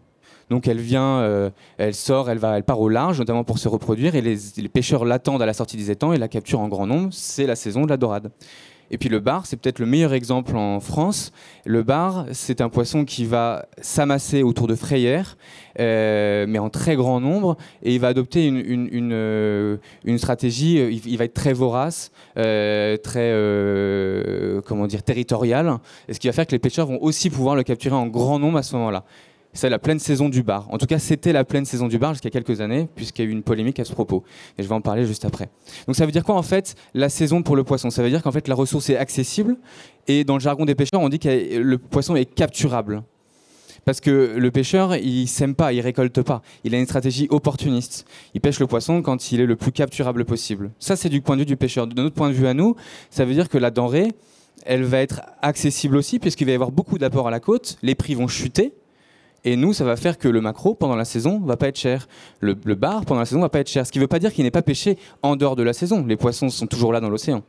Donc 0.50 0.68
elle 0.68 0.80
vient, 0.80 1.20
euh, 1.20 1.50
elle 1.78 1.94
sort, 1.94 2.30
elle, 2.30 2.38
va, 2.38 2.56
elle 2.56 2.64
part 2.64 2.80
au 2.80 2.88
large, 2.88 3.18
notamment 3.18 3.44
pour 3.44 3.58
se 3.58 3.68
reproduire, 3.68 4.14
et 4.14 4.20
les, 4.20 4.68
pêcheurs 4.68 5.04
l'attendent 5.04 5.42
à 5.42 5.46
la 5.46 5.54
sortie 5.54 5.76
des 5.76 5.90
étangs 5.90 6.12
et 6.12 6.18
la 6.18 6.28
capturent 6.28 6.60
en 6.60 6.68
grand 6.68 6.86
nombre. 6.86 7.08
C'est 7.12 7.46
la 7.46 7.56
saison 7.56 7.82
de 7.82 7.88
la 7.88 7.96
dorade. 7.96 8.30
Et 8.90 8.98
puis 8.98 9.08
le 9.08 9.18
bar, 9.18 9.46
c'est 9.46 9.56
peut-être 9.56 9.78
le 9.78 9.86
meilleur 9.86 10.12
exemple 10.12 10.56
en 10.56 10.80
France. 10.80 11.32
Le 11.64 11.82
bar, 11.82 12.26
c'est 12.32 12.60
un 12.60 12.68
poisson 12.68 13.04
qui 13.04 13.24
va 13.24 13.66
s'amasser 13.80 14.42
autour 14.42 14.66
de 14.66 14.74
frayères, 14.74 15.36
euh, 15.80 16.46
mais 16.48 16.58
en 16.58 16.70
très 16.70 16.94
grand 16.94 17.20
nombre, 17.20 17.56
et 17.82 17.94
il 17.94 18.00
va 18.00 18.08
adopter 18.08 18.46
une, 18.46 18.58
une, 18.58 19.12
euh, 19.12 19.76
stratégie, 20.16 20.76
il, 20.76 21.16
va 21.16 21.24
être 21.24 21.34
très 21.34 21.52
vorace, 21.52 22.12
très 22.34 23.32
comment 24.66 24.86
dire, 24.86 25.02
territorial, 25.02 25.78
et 26.08 26.14
ce 26.14 26.20
qui 26.20 26.28
va 26.28 26.32
faire 26.32 26.46
que 26.46 26.52
les 26.52 26.58
pêcheurs 26.58 26.86
vont 26.86 27.02
aussi 27.02 27.30
pouvoir 27.30 27.56
le 27.56 27.62
capturer 27.62 27.94
en 27.94 28.06
grand 28.06 28.38
nombre 28.38 28.58
à 28.58 28.62
ce 28.62 28.76
moment-là 28.76 29.04
c'est 29.54 29.70
la 29.70 29.78
pleine 29.78 29.98
saison 29.98 30.28
du 30.28 30.42
bar. 30.42 30.68
En 30.70 30.78
tout 30.78 30.86
cas, 30.86 30.98
c'était 30.98 31.32
la 31.32 31.44
pleine 31.44 31.64
saison 31.64 31.88
du 31.88 31.98
bar 31.98 32.12
jusqu'à 32.12 32.30
quelques 32.30 32.60
années, 32.60 32.88
puisqu'il 32.94 33.24
y 33.24 33.28
a 33.28 33.30
eu 33.30 33.32
une 33.32 33.42
polémique 33.42 33.80
à 33.80 33.84
ce 33.84 33.92
propos. 33.92 34.24
Et 34.58 34.62
je 34.62 34.68
vais 34.68 34.74
en 34.74 34.80
parler 34.80 35.06
juste 35.06 35.24
après. 35.24 35.48
Donc 35.86 35.96
ça 35.96 36.04
veut 36.04 36.12
dire 36.12 36.24
quoi 36.24 36.34
en 36.34 36.42
fait 36.42 36.74
la 36.92 37.08
saison 37.08 37.42
pour 37.42 37.56
le 37.56 37.64
poisson? 37.64 37.88
Ça 37.90 38.02
veut 38.02 38.10
dire 38.10 38.22
qu'en 38.22 38.32
fait 38.32 38.48
la 38.48 38.54
ressource 38.54 38.90
est 38.90 38.96
accessible, 38.96 39.56
et 40.06 40.24
dans 40.24 40.34
le 40.34 40.40
jargon 40.40 40.64
des 40.66 40.74
pêcheurs, 40.74 41.00
on 41.00 41.08
dit 41.08 41.18
que 41.18 41.56
le 41.56 41.78
poisson 41.78 42.16
est 42.16 42.26
capturable. 42.26 43.02
Parce 43.84 44.00
que 44.00 44.34
le 44.36 44.50
pêcheur, 44.50 44.96
il 44.96 45.28
sème 45.28 45.54
pas, 45.54 45.72
il 45.74 45.80
récolte 45.82 46.22
pas. 46.22 46.40
Il 46.64 46.74
a 46.74 46.78
une 46.78 46.86
stratégie 46.86 47.26
opportuniste. 47.30 48.06
Il 48.32 48.40
pêche 48.40 48.58
le 48.58 48.66
poisson 48.66 49.02
quand 49.02 49.30
il 49.30 49.40
est 49.40 49.46
le 49.46 49.56
plus 49.56 49.72
capturable 49.72 50.24
possible. 50.24 50.70
Ça, 50.78 50.96
c'est 50.96 51.10
du 51.10 51.20
point 51.20 51.36
de 51.36 51.40
vue 51.40 51.46
du 51.46 51.56
pêcheur. 51.56 51.86
De 51.86 52.00
notre 52.00 52.14
point 52.14 52.30
de 52.30 52.34
vue 52.34 52.46
à 52.46 52.54
nous, 52.54 52.76
ça 53.10 53.26
veut 53.26 53.34
dire 53.34 53.50
que 53.50 53.58
la 53.58 53.70
denrée, 53.70 54.12
elle 54.64 54.84
va 54.84 55.00
être 55.00 55.20
accessible 55.42 55.96
aussi, 55.96 56.18
puisqu'il 56.18 56.46
va 56.46 56.52
y 56.52 56.54
avoir 56.54 56.70
beaucoup 56.70 56.96
d'apports 56.96 57.28
à 57.28 57.30
la 57.30 57.40
côte. 57.40 57.76
Les 57.82 57.94
prix 57.94 58.14
vont 58.14 58.26
chuter 58.26 58.72
et 59.44 59.56
nous, 59.56 59.74
ça 59.74 59.84
va 59.84 59.96
faire 59.96 60.16
que 60.16 60.28
le 60.28 60.40
macro, 60.40 60.74
pendant 60.74 60.96
la 60.96 61.04
saison, 61.04 61.40
va 61.40 61.56
pas 61.56 61.68
être 61.68 61.78
cher. 61.78 62.08
Le, 62.40 62.54
bar, 62.54 63.04
pendant 63.04 63.20
la 63.20 63.26
saison, 63.26 63.40
va 63.40 63.50
pas 63.50 63.60
être 63.60 63.68
cher. 63.68 63.86
Ce 63.86 63.92
qui 63.92 63.98
ne 63.98 64.04
veut 64.04 64.08
pas 64.08 64.18
dire 64.18 64.32
qu'il 64.32 64.44
n'est 64.44 64.50
pas 64.50 64.62
pêché 64.62 64.96
en 65.22 65.36
dehors 65.36 65.54
de 65.54 65.62
la 65.62 65.74
saison. 65.74 66.04
Les 66.06 66.16
poissons 66.16 66.48
sont 66.48 66.66
toujours 66.66 66.92
là 66.92 67.00
dans 67.00 67.10
l'océan. 67.10 67.42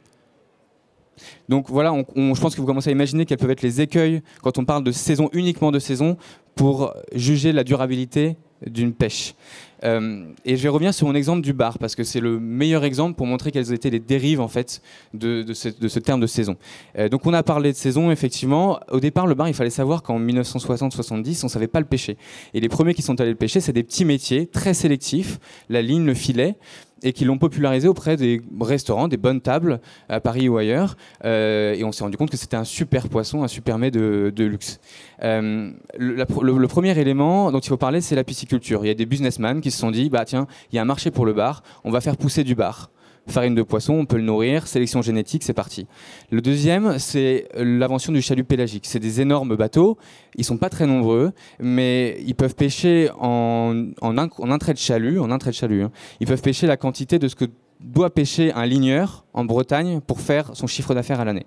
Donc 1.48 1.70
voilà, 1.70 1.94
je 2.18 2.42
pense 2.42 2.56
que 2.56 2.60
vous 2.60 2.68
commencez 2.68 2.90
à 2.90 2.92
imaginer 2.92 3.26
quels 3.26 3.38
peuvent 3.38 3.52
être 3.52 3.62
les 3.62 3.80
écueils 3.80 4.22
quand 4.42 4.58
on 4.58 4.66
parle 4.66 4.84
de 4.84 4.92
saison, 4.92 5.30
uniquement 5.32 5.72
de 5.72 5.80
saison, 5.80 6.18
pour 6.56 6.94
juger 7.14 7.54
la 7.54 7.64
durabilité 7.64 8.36
d'une 8.66 8.94
pêche. 8.94 9.36
Euh, 9.84 10.26
et 10.46 10.58
je 10.58 10.64
vais 10.64 10.70
revenir 10.70 10.94
sur 10.94 11.08
mon 11.08 11.16
exemple 11.16 11.42
du 11.42 11.54
bar, 11.54 11.78
parce 11.78 11.96
que 11.96 12.04
c'est 12.04 12.20
le 12.20 12.40
meilleur 12.40 12.84
exemple 12.84 13.16
pour 13.16 13.28
montrer 13.28 13.52
quelles 13.52 13.74
étaient 13.74 13.90
les 13.90 14.00
dérives 14.00 14.42
en 14.42 14.48
fait, 14.48 14.82
de, 15.14 15.46
ce, 15.54 16.00
terme 16.00 16.20
de 16.20 16.28
saison. 16.28 16.56
Euh, 16.98 17.10
donc 17.10 17.26
on 17.26 17.34
a 17.34 17.44
parlé 17.44 17.72
de 17.72 17.78
saison, 17.78 18.12
effectivement. 18.12 18.80
Au 18.90 19.00
départ, 19.00 19.28
le 19.28 19.36
bar, 19.36 19.48
il 19.48 19.54
fallait 19.54 19.70
savoir 19.70 20.02
qu'en 20.02 20.20
1960-70, 20.20 21.42
on 21.44 21.46
ne 21.46 21.50
savait 21.50 21.68
pas 21.68 21.80
le 21.80 21.86
pêcher. 21.86 22.18
Et 22.54 22.60
les 22.60 22.70
premiers 22.70 22.94
qui 22.94 23.02
sont 23.02 23.20
allés 23.22 23.32
le 23.32 23.36
pêcher, 23.36 23.60
c'est 23.60 23.74
des 23.74 23.84
petits 23.84 24.06
métiers 24.06 24.48
très 24.48 24.74
sélectifs, 24.74 25.40
la 25.70 25.82
ligne, 25.82 26.06
le 26.06 26.14
filet, 26.14 26.56
et 27.04 27.14
qui 27.14 27.26
l'ont 27.26 27.38
popularisé 27.38 27.88
auprès 27.88 28.18
des 28.18 28.42
restaurants, 28.60 29.08
des 29.08 29.18
bonnes 29.18 29.42
tables 29.42 29.80
à 30.10 30.20
Paris 30.20 30.50
ou 30.50 30.58
ailleurs. 30.58 30.98
Euh, 31.24 31.74
et 31.74 31.84
on 31.84 31.92
s'est 31.92 32.04
rendu 32.04 32.18
compte 32.18 32.32
que 32.32 32.38
c'était 32.38 32.58
un 32.58 32.64
super 32.64 33.10
poisson, 33.10 33.44
un 33.44 33.48
super 33.48 33.78
mets 33.78 33.92
de, 33.92 34.32
luxe. 34.38 34.80
Euh, 35.24 35.72
le, 35.98 36.66
premier 36.68 36.98
élément 37.00 37.52
dont 37.52 37.60
il 37.60 37.68
faut 37.68 37.78
parler, 37.78 38.02
c'est 38.02 38.16
la 38.16 38.24
pisciculture. 38.24 38.84
Il 38.86 38.88
y 38.88 38.92
a 38.92 38.96
des 38.96 39.06
businessmen 39.06 39.62
qui 39.62 39.72
se 39.72 39.80
sont 39.80 39.92
dit, 39.92 40.10
bah 40.10 40.26
tiens, 40.26 40.48
il 40.72 40.76
y 40.76 40.80
a 40.80 40.82
un 40.82 40.86
marché 40.86 41.12
pour 41.12 41.26
le 41.26 41.34
bar, 41.34 41.64
on 41.84 41.92
va 41.92 42.02
faire 42.02 42.18
pousser 42.18 42.44
du 42.44 42.56
bar 42.56 42.90
farine 43.28 43.56
de 43.56 43.64
poisson, 43.64 43.94
on 43.94 44.06
peut 44.06 44.18
le 44.18 44.24
nourrir, 44.24 44.68
sélection 44.68 45.02
génétique, 45.02 45.44
c'est 45.44 45.54
parti. 45.54 45.88
Le 46.32 46.42
deuxième, 46.42 47.00
c'est 47.00 47.48
l'invention 47.56 48.14
du 48.14 48.22
chalut 48.22 48.44
pélagique. 48.44 48.86
C'est 48.86 49.00
des 49.00 49.22
énormes 49.22 49.56
bateaux, 49.56 49.98
ils 50.36 50.44
sont 50.44 50.58
pas 50.58 50.70
très 50.70 50.86
nombreux, 50.86 51.32
mais 51.60 52.18
ils 52.26 52.36
peuvent 52.36 52.56
pêcher 52.56 53.10
en, 53.20 53.74
un, 54.02 54.58
trait 54.58 54.74
de 54.74 54.78
chalut, 54.78 55.20
en 55.20 55.32
un 55.32 55.38
trait 55.38 55.52
de 55.52 55.56
chalut. 55.56 55.84
Hein. 55.84 55.92
Ils 56.20 56.28
peuvent 56.28 56.42
pêcher 56.42 56.68
la 56.68 56.78
quantité 56.78 57.20
de 57.20 57.28
ce 57.28 57.36
que 57.36 57.46
doit 57.80 58.10
pêcher 58.10 58.54
un 58.54 58.66
ligneur 58.66 59.26
en 59.34 59.46
Bretagne 59.46 60.02
pour 60.02 60.22
faire 60.22 60.52
son 60.54 60.68
chiffre 60.68 60.94
d'affaires 60.94 61.20
à 61.20 61.26
l'année. 61.26 61.46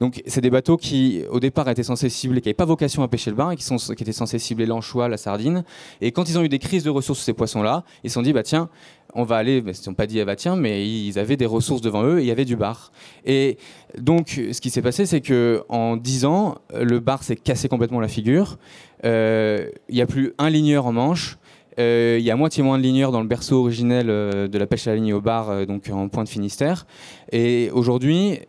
Donc, 0.00 0.22
c'est 0.26 0.40
des 0.40 0.50
bateaux 0.50 0.76
qui, 0.76 1.22
au 1.30 1.40
départ, 1.40 1.68
étaient 1.68 1.82
censés 1.82 2.08
cibler, 2.08 2.40
qui 2.40 2.48
n'avaient 2.48 2.54
pas 2.54 2.64
vocation 2.64 3.02
à 3.02 3.08
pêcher 3.08 3.30
le 3.30 3.36
bar, 3.36 3.52
et 3.52 3.56
qui, 3.56 3.64
étaient 4.00 4.12
censés 4.12 4.38
cibler 4.38 4.66
l'anchois, 4.66 5.08
la 5.08 5.16
sardine. 5.16 5.64
Et 6.00 6.12
quand 6.12 6.28
ils 6.28 6.38
ont 6.38 6.42
eu 6.42 6.48
des 6.48 6.58
crises 6.58 6.84
de 6.84 6.90
ressources 6.90 7.20
ces 7.20 7.32
poissons-là, 7.32 7.84
ils 8.04 8.10
se 8.10 8.14
sont 8.14 8.22
dit, 8.22 8.32
bah 8.32 8.42
tiens, 8.42 8.68
on 9.14 9.24
va 9.24 9.36
aller, 9.36 9.58
ils 9.58 9.88
n'ont 9.88 9.94
pas 9.94 10.06
dit, 10.06 10.20
ah 10.20 10.24
bah 10.24 10.36
tiens, 10.36 10.56
mais 10.56 10.86
ils 10.86 11.18
avaient 11.18 11.36
des 11.36 11.46
ressources 11.46 11.80
devant 11.80 12.04
eux 12.04 12.18
et 12.18 12.22
il 12.22 12.26
y 12.26 12.30
avait 12.30 12.44
du 12.44 12.56
bar. 12.56 12.92
Et 13.24 13.56
donc, 13.98 14.40
ce 14.52 14.60
qui 14.60 14.70
s'est 14.70 14.82
passé, 14.82 15.06
c'est 15.06 15.22
que 15.22 15.62
en 15.68 15.96
10 15.96 16.26
ans, 16.26 16.56
le 16.78 17.00
bar 17.00 17.22
s'est 17.22 17.36
cassé 17.36 17.68
complètement 17.68 18.00
la 18.00 18.08
figure. 18.08 18.58
Euh, 19.04 19.70
il 19.88 19.94
n'y 19.94 20.02
a 20.02 20.06
plus 20.06 20.34
un 20.38 20.50
ligneur 20.50 20.86
en 20.86 20.92
manche. 20.92 21.38
Euh, 21.78 22.16
il 22.18 22.24
y 22.24 22.30
a 22.30 22.36
moitié 22.36 22.62
moins 22.62 22.78
de 22.78 22.82
ligneurs 22.82 23.12
dans 23.12 23.20
le 23.20 23.26
berceau 23.26 23.60
originel 23.60 24.08
euh, 24.08 24.48
de 24.48 24.58
la 24.58 24.66
pêche 24.66 24.86
à 24.86 24.90
la 24.90 24.96
ligne 24.96 25.12
au 25.12 25.20
bar, 25.20 25.66
donc 25.66 25.90
en 25.90 26.08
pointe 26.08 26.28
Finistère. 26.28 26.86
Et 27.32 27.70
aujourd'hui, 27.72 28.40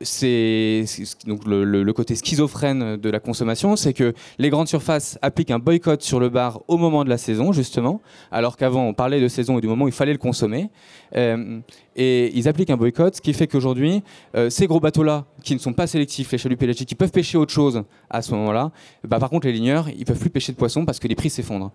c'est 0.00 0.84
donc 1.26 1.44
le, 1.46 1.92
côté 1.92 2.14
schizophrène 2.14 2.96
de 2.96 3.10
la 3.10 3.20
consommation, 3.20 3.76
c'est 3.76 3.92
que 3.92 4.14
les 4.38 4.48
grandes 4.48 4.68
surfaces 4.68 5.18
appliquent 5.20 5.50
un 5.50 5.58
boycott 5.58 6.02
sur 6.02 6.20
le 6.20 6.28
bar 6.28 6.62
au 6.68 6.78
moment 6.78 7.04
de 7.04 7.10
la 7.10 7.18
saison, 7.18 7.52
justement, 7.52 8.00
alors 8.30 8.56
qu'avant 8.56 8.86
on 8.86 8.94
parlait 8.94 9.20
de 9.20 9.28
saison 9.28 9.58
et 9.58 9.60
du 9.60 9.68
moment 9.68 9.84
où 9.84 9.88
il 9.88 9.94
fallait 9.94 10.12
le 10.12 10.18
consommer. 10.18 10.70
Euh, 11.16 11.60
et 11.96 12.30
ils 12.34 12.48
appliquent 12.48 12.70
un 12.70 12.76
boycott, 12.76 13.16
ce 13.16 13.20
qui 13.20 13.34
fait 13.34 13.46
qu'aujourd'hui, 13.46 14.02
euh, 14.36 14.48
ces 14.48 14.66
gros 14.66 14.80
bateaux-là, 14.80 15.26
qui 15.42 15.54
ne 15.54 15.58
sont 15.58 15.72
pas 15.72 15.86
sélectifs, 15.86 16.32
les 16.32 16.38
chaluts 16.38 16.56
pélagiques, 16.56 16.88
qui 16.88 16.94
peuvent 16.94 17.10
pêcher 17.10 17.36
autre 17.36 17.52
chose 17.52 17.82
à 18.08 18.22
ce 18.22 18.32
moment-là, 18.34 18.70
bah, 19.06 19.18
par 19.18 19.28
contre 19.28 19.46
les 19.46 19.52
ligneurs, 19.52 19.88
ils 19.90 20.04
peuvent 20.04 20.18
plus 20.18 20.30
pêcher 20.30 20.52
de 20.52 20.56
poissons 20.56 20.84
parce 20.84 20.98
que 20.98 21.08
les 21.08 21.14
prix 21.14 21.30
s'effondrent. 21.30 21.72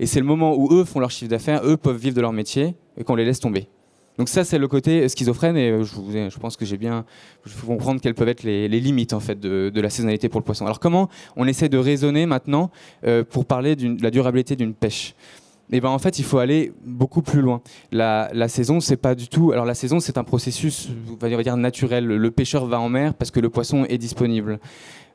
Et 0.00 0.06
c'est 0.06 0.20
le 0.20 0.26
moment 0.26 0.56
où 0.56 0.72
eux 0.72 0.84
font 0.84 1.00
leur 1.00 1.10
chiffre 1.10 1.30
d'affaires, 1.30 1.60
eux 1.64 1.76
peuvent 1.76 1.96
vivre 1.96 2.16
de 2.16 2.20
leur 2.20 2.32
métier 2.32 2.74
et 2.96 3.04
qu'on 3.04 3.14
les 3.14 3.24
laisse 3.24 3.40
tomber. 3.40 3.68
Donc 4.18 4.28
ça, 4.28 4.44
c'est 4.44 4.58
le 4.58 4.66
côté 4.66 5.08
schizophrène 5.08 5.56
et 5.56 5.70
euh, 5.70 5.84
je, 5.84 6.38
pense 6.38 6.56
que 6.56 6.64
j'ai 6.64 6.76
bien, 6.76 7.04
je 7.46 7.52
faut 7.52 7.68
comprendre 7.68 8.00
quelles 8.00 8.14
peuvent 8.14 8.28
être 8.28 8.42
les, 8.42 8.68
limites 8.68 9.12
en 9.12 9.20
fait 9.20 9.38
de, 9.38 9.80
la 9.80 9.90
saisonnalité 9.90 10.28
pour 10.28 10.40
le 10.40 10.44
poisson. 10.44 10.66
Alors 10.66 10.80
comment 10.80 11.08
on 11.36 11.46
essaie 11.46 11.68
de 11.68 11.78
raisonner 11.78 12.26
maintenant 12.26 12.70
euh, 13.04 13.22
pour 13.22 13.46
parler 13.46 13.76
de 13.76 14.02
la 14.02 14.10
durabilité 14.10 14.56
d'une 14.56 14.74
pêche? 14.74 15.14
Eh 15.70 15.80
ben 15.80 15.90
en 15.90 15.98
fait, 15.98 16.18
il 16.18 16.24
faut 16.24 16.38
aller 16.38 16.72
beaucoup 16.84 17.20
plus 17.22 17.40
loin. 17.40 17.60
La, 17.92 18.48
saison, 18.48 18.80
c'est 18.80 18.96
pas 18.96 19.14
du 19.14 19.28
tout. 19.28 19.52
Alors 19.52 19.66
la 19.66 19.74
saison, 19.74 20.00
c'est 20.00 20.16
un 20.16 20.24
processus, 20.24 20.88
on 21.10 21.16
va 21.16 21.42
dire 21.42 21.56
naturel. 21.56 22.06
Le 22.06 22.30
pêcheur 22.30 22.66
va 22.66 22.80
en 22.80 22.88
mer 22.88 23.14
parce 23.14 23.30
que 23.30 23.40
le 23.40 23.50
poisson 23.50 23.84
est 23.84 23.98
disponible. 23.98 24.60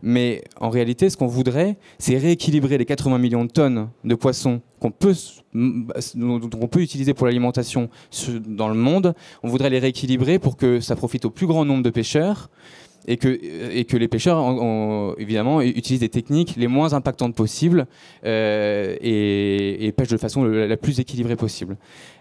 Mais 0.05 0.43
en 0.59 0.69
réalité, 0.69 1.09
ce 1.09 1.15
qu'on 1.15 1.27
voudrait, 1.27 1.77
c'est 1.97 2.17
rééquilibrer 2.17 2.77
les 2.77 2.85
80 2.85 3.17
millions 3.19 3.45
de 3.45 3.49
tonnes 3.49 3.89
de 4.03 4.15
poissons 4.15 4.61
qu'on 4.79 4.91
peut 4.91 5.15
utiliser 6.81 7.13
pour 7.13 7.25
l'alimentation 7.25 7.89
dans 8.45 8.67
le 8.67 8.75
monde. 8.75 9.15
On 9.43 9.47
voudrait 9.47 9.69
les 9.69 9.79
rééquilibrer 9.79 10.39
pour 10.39 10.57
que 10.57 10.81
ça 10.81 10.97
profite 10.97 11.23
au 11.25 11.29
plus 11.29 11.47
grand 11.47 11.63
nombre 11.63 11.83
de 11.83 11.89
pêcheurs 11.89 12.49
et 13.07 13.17
que, 13.17 13.97
les 13.97 14.07
pêcheurs, 14.07 15.15
évidemment, 15.17 15.61
utilisent 15.61 16.01
des 16.01 16.09
techniques 16.09 16.55
les 16.55 16.67
moins 16.67 16.93
impactantes 16.93 17.35
possibles 17.35 17.87
et, 18.23 19.93
pêchent 19.95 20.09
de 20.09 20.17
façon 20.17 20.45
la, 20.45 20.77
plus 20.77 20.99
équilibrée 20.99 21.35
possible. 21.35 21.77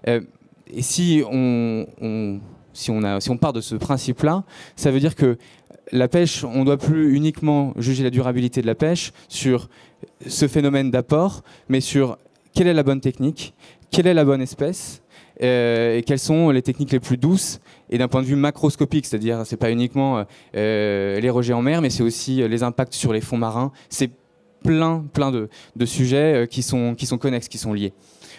et 0.06 0.82
si 0.82 1.22
on, 1.30 1.86
si 2.72 2.90
on, 2.90 3.36
part 3.36 3.52
de 3.52 3.60
ce 3.60 3.74
principe-là, 3.74 4.44
ça 4.76 4.90
veut 4.90 5.00
dire 5.00 5.14
que 5.14 5.36
la 5.90 6.08
pêche, 6.08 6.44
on 6.44 6.60
ne 6.60 6.64
doit 6.64 6.78
plus 6.78 7.14
uniquement 7.14 7.74
juger 7.76 8.02
la 8.02 8.10
durabilité 8.10 8.62
de 8.62 8.66
la 8.66 8.74
pêche 8.74 9.12
sur 9.28 9.68
ce 10.26 10.48
phénomène 10.48 10.90
d'apport, 10.90 11.42
mais 11.68 11.80
sur 11.80 12.18
quelle 12.54 12.66
est 12.66 12.74
la 12.74 12.82
bonne 12.82 13.00
technique, 13.00 13.54
quelle 13.90 14.06
est 14.06 14.14
la 14.14 14.24
bonne 14.24 14.40
espèce, 14.40 15.01
euh, 15.01 15.01
et 15.40 16.02
quelles 16.06 16.18
sont 16.18 16.50
les 16.50 16.62
techniques 16.62 16.92
les 16.92 17.00
plus 17.00 17.16
douces, 17.16 17.60
et 17.90 17.98
d'un 17.98 18.08
point 18.08 18.22
de 18.22 18.26
vue 18.26 18.36
macroscopique, 18.36 19.06
c'est-à-dire 19.06 19.42
c'est 19.44 19.56
pas 19.56 19.70
uniquement 19.70 20.24
euh, 20.56 21.20
les 21.20 21.30
rejets 21.30 21.52
en 21.52 21.62
mer, 21.62 21.82
mais 21.82 21.90
c'est 21.90 22.02
aussi 22.02 22.46
les 22.46 22.62
impacts 22.62 22.94
sur 22.94 23.12
les 23.12 23.20
fonds 23.20 23.38
marins. 23.38 23.72
C'est 23.88 24.10
plein, 24.62 25.04
plein 25.12 25.30
de, 25.30 25.48
sujets 25.84 26.34
euh, 26.34 26.46
qui, 26.46 26.62
sont, 26.62 26.94
qui 26.94 27.06
sont 27.06 27.18
connexes, 27.18 27.48
qui 27.48 27.58
sont 27.58 27.72
liés. 27.72 27.92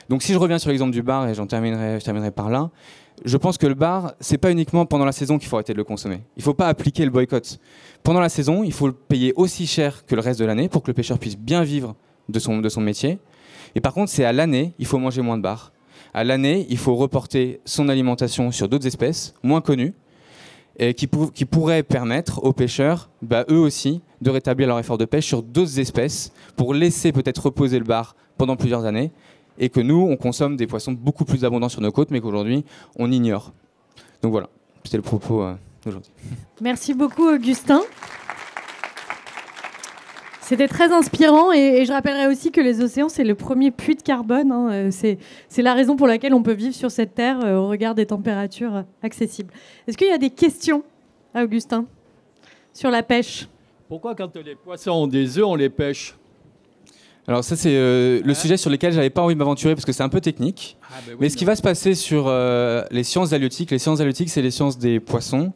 Donc 0.10 0.24
si 0.24 0.34
je 0.34 0.38
reviens 0.38 0.60
sur 0.60 0.70
l'exemple 0.70 0.92
du 0.92 1.04
bar, 1.04 1.28
et 1.28 1.34
j'en 1.34 1.48
terminerai, 1.48 2.00
je 2.00 2.06
terminerai 2.06 2.32
par 2.32 2.50
là, 2.50 2.72
je 3.26 3.38
pense 3.38 3.58
que 3.58 3.68
le 3.68 3.76
bar, 3.76 4.14
c'est 4.20 4.38
pas 4.38 4.52
uniquement 4.52 4.86
pendant 4.86 5.06
la 5.06 5.12
saison 5.12 5.38
qu'il 5.38 5.48
faut 5.48 5.56
arrêter 5.56 5.74
de 5.74 5.78
le 5.78 5.84
consommer. 5.84 6.22
Il 6.36 6.44
faut 6.44 6.54
pas 6.54 6.68
appliquer 6.68 7.06
le 7.06 7.12
boycott. 7.12 7.60
Pendant 8.02 8.20
la 8.20 8.30
saison, 8.30 8.64
il 8.64 8.74
faut 8.74 8.88
le 8.88 8.94
payer 8.94 9.34
aussi 9.36 9.68
cher 9.68 10.06
que 10.06 10.16
le 10.16 10.22
reste 10.22 10.40
de 10.40 10.46
l'année 10.46 10.68
pour 10.68 10.82
que 10.82 10.88
le 10.88 10.94
pêcheur 10.94 11.20
puisse 11.20 11.38
bien 11.38 11.64
vivre 11.64 11.96
de 12.30 12.40
son, 12.40 12.60
de 12.60 12.70
son 12.70 12.82
métier. 12.82 13.20
Et 13.76 13.82
par 13.82 13.94
contre, 13.94 14.12
c'est 14.12 14.26
à 14.26 14.34
l'année, 14.34 14.74
il 14.80 14.86
faut 14.86 14.98
manger 14.98 15.22
moins 15.22 15.38
de 15.38 15.44
bar. 15.44 15.73
À 16.14 16.24
l'année, 16.24 16.68
il 16.70 16.78
faut 16.78 16.96
reporter 16.96 17.60
son 17.66 17.90
alimentation 17.90 18.52
sur 18.52 18.70
d'autres 18.70 18.86
espèces 18.86 19.34
moins 19.42 19.62
connues 19.62 19.94
et 20.78 20.94
qui, 20.94 21.08
pourraient 21.08 21.84
permettre 21.84 22.44
aux 22.44 22.54
pêcheurs, 22.54 23.10
bah, 23.22 23.46
eux 23.50 23.58
aussi, 23.58 24.02
de 24.22 24.30
rétablir 24.30 24.68
leur 24.68 24.80
effort 24.80 24.98
de 24.98 25.06
pêche 25.06 25.28
sur 25.28 25.44
d'autres 25.44 25.80
espèces 25.80 26.32
pour 26.56 26.74
laisser 26.74 27.12
peut-être 27.12 27.46
reposer 27.46 27.80
le 27.80 27.86
bar 27.86 28.16
pendant 28.38 28.56
plusieurs 28.56 28.86
années 28.86 29.12
et 29.60 29.70
que 29.70 29.80
nous, 29.80 30.08
on 30.10 30.18
consomme 30.18 30.56
des 30.56 30.68
poissons 30.68 30.92
beaucoup 30.92 31.26
plus 31.26 31.46
abondants 31.46 31.70
sur 31.70 31.82
nos 31.82 31.92
côtes, 31.92 32.10
mais 32.12 32.22
qu'aujourd'hui, 32.22 32.66
on 32.98 33.12
ignore. 33.12 33.52
Donc 34.22 34.32
voilà, 34.32 34.50
c'était 34.84 34.98
le 34.98 35.04
propos 35.04 35.44
euh, 35.44 35.54
d'aujourd'hui. 35.86 36.12
Merci 36.62 36.94
beaucoup, 36.94 37.28
Augustin. 37.28 37.82
C'était 40.44 40.68
très 40.68 40.92
inspirant 40.92 41.54
et, 41.54 41.86
je 41.86 41.92
rappellerai 41.94 42.28
aussi 42.28 42.52
que 42.52 42.60
les 42.60 42.82
océans, 42.82 43.08
c'est 43.08 43.24
le 43.24 43.34
premier 43.34 43.72
puits 43.72 43.96
de 43.96 44.02
carbone. 44.02 44.52
Hein. 44.52 44.70
Euh, 44.72 44.92
c'est 44.92 45.62
la 45.62 45.74
raison 45.74 45.96
pour 45.96 46.06
laquelle 46.06 46.34
on 46.34 46.44
peut 46.44 46.54
vivre 46.54 46.76
sur 46.76 46.92
cette 46.92 47.16
terre 47.16 47.40
euh, 47.46 47.56
au 47.56 47.70
regard 47.70 47.96
des 47.96 48.06
températures 48.06 48.84
accessibles. 49.02 49.54
Est-ce 49.88 49.98
qu'il 49.98 50.08
y 50.08 50.12
a 50.12 50.18
des 50.18 50.30
questions 50.30 50.84
Augustin 51.34 51.86
sur 52.74 52.92
la 52.92 53.04
pêche? 53.04 53.48
Pourquoi 53.88 54.16
quand 54.16 54.36
les 54.36 54.56
poissons 54.56 54.92
ont 54.92 55.08
des 55.08 55.38
œufs, 55.38 55.46
on 55.46 55.56
les 55.56 55.70
pêche? 55.70 56.16
Alors 57.28 57.44
ça 57.44 57.56
c'est 57.56 57.76
euh, 57.76 58.22
le 58.24 58.34
sujet 58.34 58.58
sur 58.58 58.70
lequel 58.70 58.92
j'avais 58.94 59.10
pas 59.10 59.22
envie 59.22 59.34
de 59.34 59.40
m'aventurer 59.40 59.76
parce 59.76 59.86
que 59.86 59.94
c'est 59.94 60.04
un 60.04 60.10
peu 60.10 60.20
technique. 60.20 60.78
Ah, 60.84 60.96
bah 61.08 61.14
Mais 61.20 61.30
ce 61.30 61.38
qui 61.38 61.46
va 61.46 61.56
se 61.56 61.62
passer 61.62 61.96
sur 61.96 62.26
euh, 62.28 62.84
les 62.92 63.04
sciences 63.04 63.32
halieutiques, 63.32 63.72
les 63.72 63.80
sciences 63.80 64.02
halieutiques 64.02 64.30
c'est 64.30 64.42
les 64.42 64.52
sciences 64.52 64.78
des 64.78 65.00
poissons. 65.00 65.54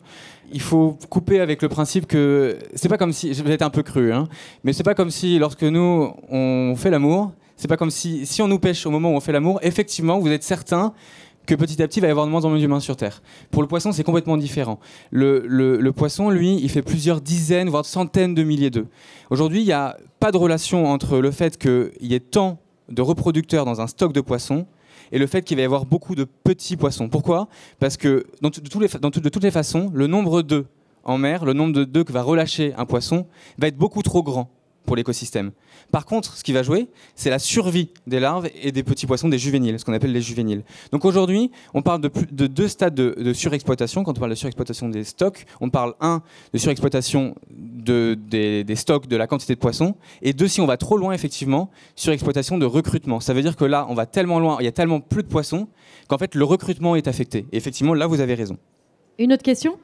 Il 0.54 0.62
faut 0.62 0.98
couper 1.10 1.42
avec 1.42 1.62
le 1.62 1.68
principe 1.68 2.08
que 2.08 2.58
c'est 2.74 2.88
pas 2.88 2.98
comme 2.98 3.12
si, 3.12 3.34
je 3.34 3.44
vais 3.44 3.54
être 3.54 3.64
un 3.64 3.70
peu 3.70 3.84
cru, 3.84 4.14
hein, 4.14 4.30
mais 4.64 4.72
c'est 4.72 4.84
pas 4.84 4.96
comme 4.96 5.12
si 5.12 5.40
lorsque 5.40 5.64
nous 5.64 6.14
on 6.30 6.74
fait 6.78 6.90
l'amour, 6.90 7.34
c'est 7.58 7.68
pas 7.68 7.76
comme 7.76 7.92
si 7.92 8.26
si 8.26 8.42
on 8.42 8.48
nous 8.48 8.60
pêche 8.60 8.86
au 8.86 8.90
moment 8.90 9.12
où 9.12 9.16
on 9.16 9.20
fait 9.20 9.34
l'amour, 9.34 9.60
effectivement 9.62 10.20
vous 10.20 10.32
êtes 10.32 10.44
certain 10.44 10.94
que 11.48 11.56
petit 11.56 11.82
à 11.82 11.88
petit, 11.88 12.00
il 12.00 12.02
va 12.02 12.10
y 12.10 12.12
avoir 12.12 12.28
de 12.28 12.32
moins 12.32 12.46
en 12.46 12.50
moins 12.50 12.60
d'humains 12.60 12.80
sur 12.80 12.96
Terre. 12.96 13.24
Pour 13.50 13.64
le 13.64 13.68
poisson, 13.68 13.92
c'est 13.92 14.04
complètement 14.04 14.38
différent. 14.38 14.80
Le, 15.12 15.90
poisson, 15.92 16.30
lui, 16.30 16.60
il 16.62 16.70
fait 16.70 16.84
plusieurs 16.84 17.22
dizaines, 17.22 17.70
voire 17.70 17.86
centaines 17.86 18.36
de 18.36 18.44
milliers 18.44 18.70
d'œufs. 18.70 18.86
Aujourd'hui, 19.32 19.62
il 19.62 19.66
n'y 19.66 19.72
a 19.72 19.98
pas 20.20 20.32
de 20.32 20.38
relation 20.38 20.86
entre 20.86 21.18
le 21.18 21.32
fait 21.32 21.58
qu'il 21.58 21.92
y 22.02 22.14
ait 22.14 22.20
tant 22.20 22.60
de 22.90 23.02
reproducteurs 23.02 23.66
dans 23.66 23.82
un 23.82 23.88
stock 23.88 24.14
de 24.14 24.22
poissons 24.22 24.68
et 25.12 25.18
le 25.18 25.28
fait 25.28 25.42
qu'il 25.42 25.56
va 25.56 25.64
y 25.64 25.66
avoir 25.66 25.86
beaucoup 25.86 26.16
de 26.16 26.26
petits 26.26 26.76
poissons. 26.76 27.08
Pourquoi? 27.10 27.48
Parce 27.80 27.98
que 27.98 28.28
de 28.42 29.30
toutes 29.30 29.44
les 29.44 29.52
façons, 29.52 29.90
le 29.94 30.08
nombre 30.08 30.42
d'œufs 30.42 30.66
en 31.06 31.18
mer, 31.18 31.46
le 31.46 31.54
nombre 31.54 31.86
d'œufs 31.86 32.04
que 32.04 32.12
va 32.12 32.22
relâcher 32.22 32.74
un 32.78 32.86
poisson, 32.86 33.26
va 33.58 33.68
être 33.68 33.78
beaucoup 33.78 34.02
trop 34.02 34.22
grand 34.22 34.52
pour 34.88 34.96
l'écosystème. 34.96 35.52
Par 35.92 36.06
contre, 36.06 36.36
ce 36.36 36.44
qui 36.44 36.54
va 36.54 36.64
jouer, 36.64 36.88
c'est 37.14 37.30
la 37.30 37.38
survie 37.38 37.90
des 38.08 38.20
larves 38.20 38.50
et 38.60 38.72
des 38.72 38.84
petits 38.84 39.06
poissons, 39.06 39.30
des 39.30 39.38
juvéniles, 39.38 39.80
ce 39.80 39.86
qu'on 39.86 39.94
appelle 39.94 40.14
les 40.14 40.22
juvéniles. 40.22 40.64
Donc 40.92 41.06
aujourd'hui, 41.06 41.52
on 41.74 41.82
parle 41.84 42.02
de, 42.02 42.10
de 42.32 42.48
deux 42.48 42.68
stades 42.68 42.96
de, 42.96 43.34
surexploitation. 43.34 44.04
Quand 44.04 44.18
on 44.18 44.20
parle 44.20 44.32
de 44.32 44.36
surexploitation 44.36 44.90
des 44.90 45.04
stocks, 45.04 45.46
on 45.60 45.70
parle, 45.70 45.94
un, 46.00 46.24
de 46.54 46.58
surexploitation 46.58 47.36
des, 47.52 48.76
stocks, 48.76 49.08
de 49.08 49.18
la 49.18 49.28
quantité 49.28 49.54
de 49.54 49.60
poissons, 49.60 49.96
et 50.22 50.34
deux, 50.34 50.48
si 50.48 50.62
on 50.62 50.66
va 50.66 50.78
trop 50.78 50.98
loin, 50.98 51.12
effectivement, 51.12 51.70
surexploitation 51.96 52.58
de 52.58 52.66
recrutement. 52.66 53.20
Ça 53.20 53.34
veut 53.34 53.42
dire 53.42 53.58
que 53.58 53.66
là, 53.66 53.86
on 53.90 53.94
va 53.94 54.06
tellement 54.06 54.40
loin, 54.40 54.58
il 54.62 54.64
y 54.64 54.70
a 54.70 54.72
tellement 54.72 55.02
plus 55.02 55.24
de 55.24 55.28
poissons, 55.28 55.68
qu'en 56.08 56.18
fait, 56.18 56.34
le 56.34 56.46
recrutement 56.46 56.96
est 56.96 57.08
affecté. 57.08 57.46
Et 57.52 57.58
effectivement, 57.58 57.94
là, 57.94 58.08
vous 58.08 58.22
avez 58.22 58.36
raison. 58.36 58.58
Une 59.20 59.34
autre 59.34 59.44
question? 59.44 59.78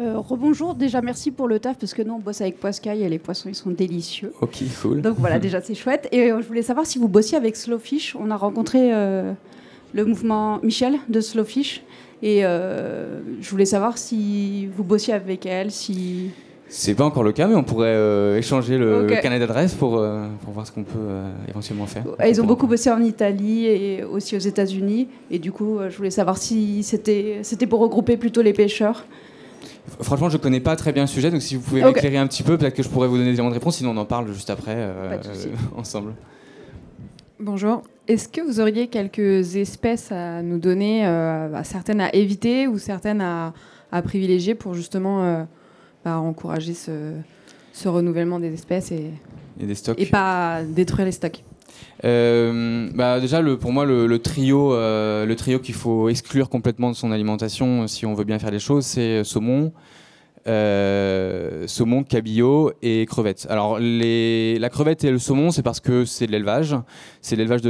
Euh, 0.00 0.18
rebonjour, 0.18 0.76
déjà 0.76 1.02
merci 1.02 1.32
pour 1.32 1.48
le 1.48 1.58
taf 1.58 1.76
parce 1.76 1.92
que 1.92 2.02
nous 2.02 2.14
on 2.14 2.18
bosse 2.20 2.40
avec 2.40 2.60
Poiscaille 2.60 3.02
et 3.02 3.08
les 3.08 3.18
poissons 3.18 3.48
ils 3.48 3.54
sont 3.56 3.70
délicieux. 3.70 4.32
Ok, 4.40 4.62
cool. 4.80 5.02
Donc 5.02 5.16
voilà, 5.18 5.40
déjà 5.40 5.60
c'est 5.60 5.74
chouette. 5.74 6.08
Et 6.12 6.30
euh, 6.30 6.40
je 6.40 6.46
voulais 6.46 6.62
savoir 6.62 6.86
si 6.86 6.98
vous 6.98 7.08
bossiez 7.08 7.36
avec 7.36 7.56
Slowfish. 7.56 8.14
On 8.14 8.30
a 8.30 8.36
rencontré 8.36 8.94
euh, 8.94 9.32
le 9.92 10.04
mouvement 10.04 10.60
Michel 10.62 10.98
de 11.08 11.20
Slowfish 11.20 11.82
et 12.22 12.42
je 12.42 13.50
voulais 13.50 13.64
savoir 13.64 13.96
si 13.96 14.66
vous 14.66 14.84
bossiez 14.84 15.14
avec 15.14 15.46
elle, 15.46 15.70
si. 15.70 16.30
C'est 16.68 16.94
pas 16.94 17.04
encore 17.04 17.22
le 17.22 17.32
cas, 17.32 17.46
mais 17.46 17.54
on 17.54 17.62
pourrait 17.62 18.36
échanger 18.36 18.76
le, 18.76 19.06
carnet 19.22 19.38
d'adresse 19.38 19.72
pour, 19.74 20.04
pour 20.42 20.52
voir 20.52 20.66
ce 20.66 20.72
qu'on 20.72 20.82
peut 20.82 21.22
éventuellement 21.48 21.86
faire. 21.86 22.04
Ils 22.28 22.40
ont 22.42 22.44
beaucoup 22.44 22.66
bossé 22.66 22.90
en 22.90 23.00
Italie 23.00 23.66
et 23.66 24.04
aussi 24.04 24.36
aux 24.36 24.40
États-Unis. 24.40 25.08
Et 25.30 25.38
du 25.38 25.52
coup, 25.52 25.78
je 25.88 25.96
voulais 25.96 26.10
savoir 26.10 26.38
si 26.38 26.82
c'était 26.82 27.66
pour 27.68 27.80
regrouper 27.80 28.16
plutôt 28.16 28.42
les 28.42 28.52
pêcheurs. 28.52 29.06
Franchement, 30.00 30.28
je 30.28 30.36
ne 30.36 30.42
connais 30.42 30.60
pas 30.60 30.76
très 30.76 30.92
bien 30.92 31.04
le 31.04 31.08
sujet, 31.08 31.30
donc 31.30 31.42
si 31.42 31.56
vous 31.56 31.62
pouvez 31.62 31.82
m'éclairer 31.82 32.18
un 32.18 32.26
petit 32.26 32.42
peu, 32.42 32.58
peut-être 32.58 32.74
que 32.74 32.82
je 32.82 32.88
pourrais 32.88 33.08
vous 33.08 33.16
donner 33.16 33.30
des 33.30 33.34
éléments 33.34 33.48
de 33.48 33.54
réponse, 33.54 33.76
sinon 33.76 33.90
on 33.90 33.96
en 33.96 34.04
parle 34.04 34.32
juste 34.32 34.50
après 34.50 34.74
euh, 34.76 35.16
ensemble. 35.76 36.14
Bonjour. 37.40 37.82
Est-ce 38.06 38.28
que 38.28 38.40
vous 38.40 38.60
auriez 38.60 38.88
quelques 38.88 39.56
espèces 39.56 40.12
à 40.12 40.42
nous 40.42 40.58
donner, 40.58 41.06
euh, 41.06 41.62
certaines 41.62 42.00
à 42.00 42.14
éviter 42.14 42.66
ou 42.66 42.78
certaines 42.78 43.20
à, 43.20 43.52
privilégier 44.02 44.54
pour 44.54 44.74
justement 44.74 45.24
euh, 45.24 45.44
bah, 46.04 46.18
encourager 46.18 46.74
ce, 46.74 47.12
renouvellement 47.84 48.40
des 48.40 48.52
espèces 48.52 48.92
et, 48.92 49.12
et, 49.60 49.66
des 49.66 49.74
stocks. 49.74 50.00
et 50.00 50.06
pas 50.06 50.62
détruire 50.64 51.06
les 51.06 51.12
stocks? 51.12 51.42
Euh, 52.04 52.90
bah 52.94 53.20
déjà, 53.20 53.40
le, 53.40 53.58
pour 53.58 53.72
moi, 53.72 53.84
le, 53.84 54.18
trio, 54.18 54.74
euh, 54.74 55.26
le 55.26 55.36
trio 55.36 55.58
qu'il 55.58 55.74
faut 55.74 56.08
exclure 56.08 56.48
complètement 56.48 56.90
de 56.90 56.96
son 56.96 57.10
alimentation 57.10 57.86
si 57.86 58.06
on 58.06 58.14
veut 58.14 58.24
bien 58.24 58.38
faire 58.38 58.50
les 58.50 58.58
choses, 58.58 58.84
c'est 58.84 59.24
saumon, 59.24 59.72
euh, 60.48 61.66
saumon, 61.66 62.02
cabillaud 62.02 62.72
et 62.82 63.04
crevettes. 63.06 63.46
Alors 63.50 63.78
la 63.78 64.68
crevette 64.70 65.04
et 65.04 65.10
le 65.10 65.18
saumon, 65.18 65.50
c'est 65.50 65.62
parce 65.62 65.80
que 65.80 66.04
c'est 66.04 66.26
de 66.26 66.32
l'élevage, 66.32 66.74
c'est 67.20 67.36
l'élevage 67.36 67.62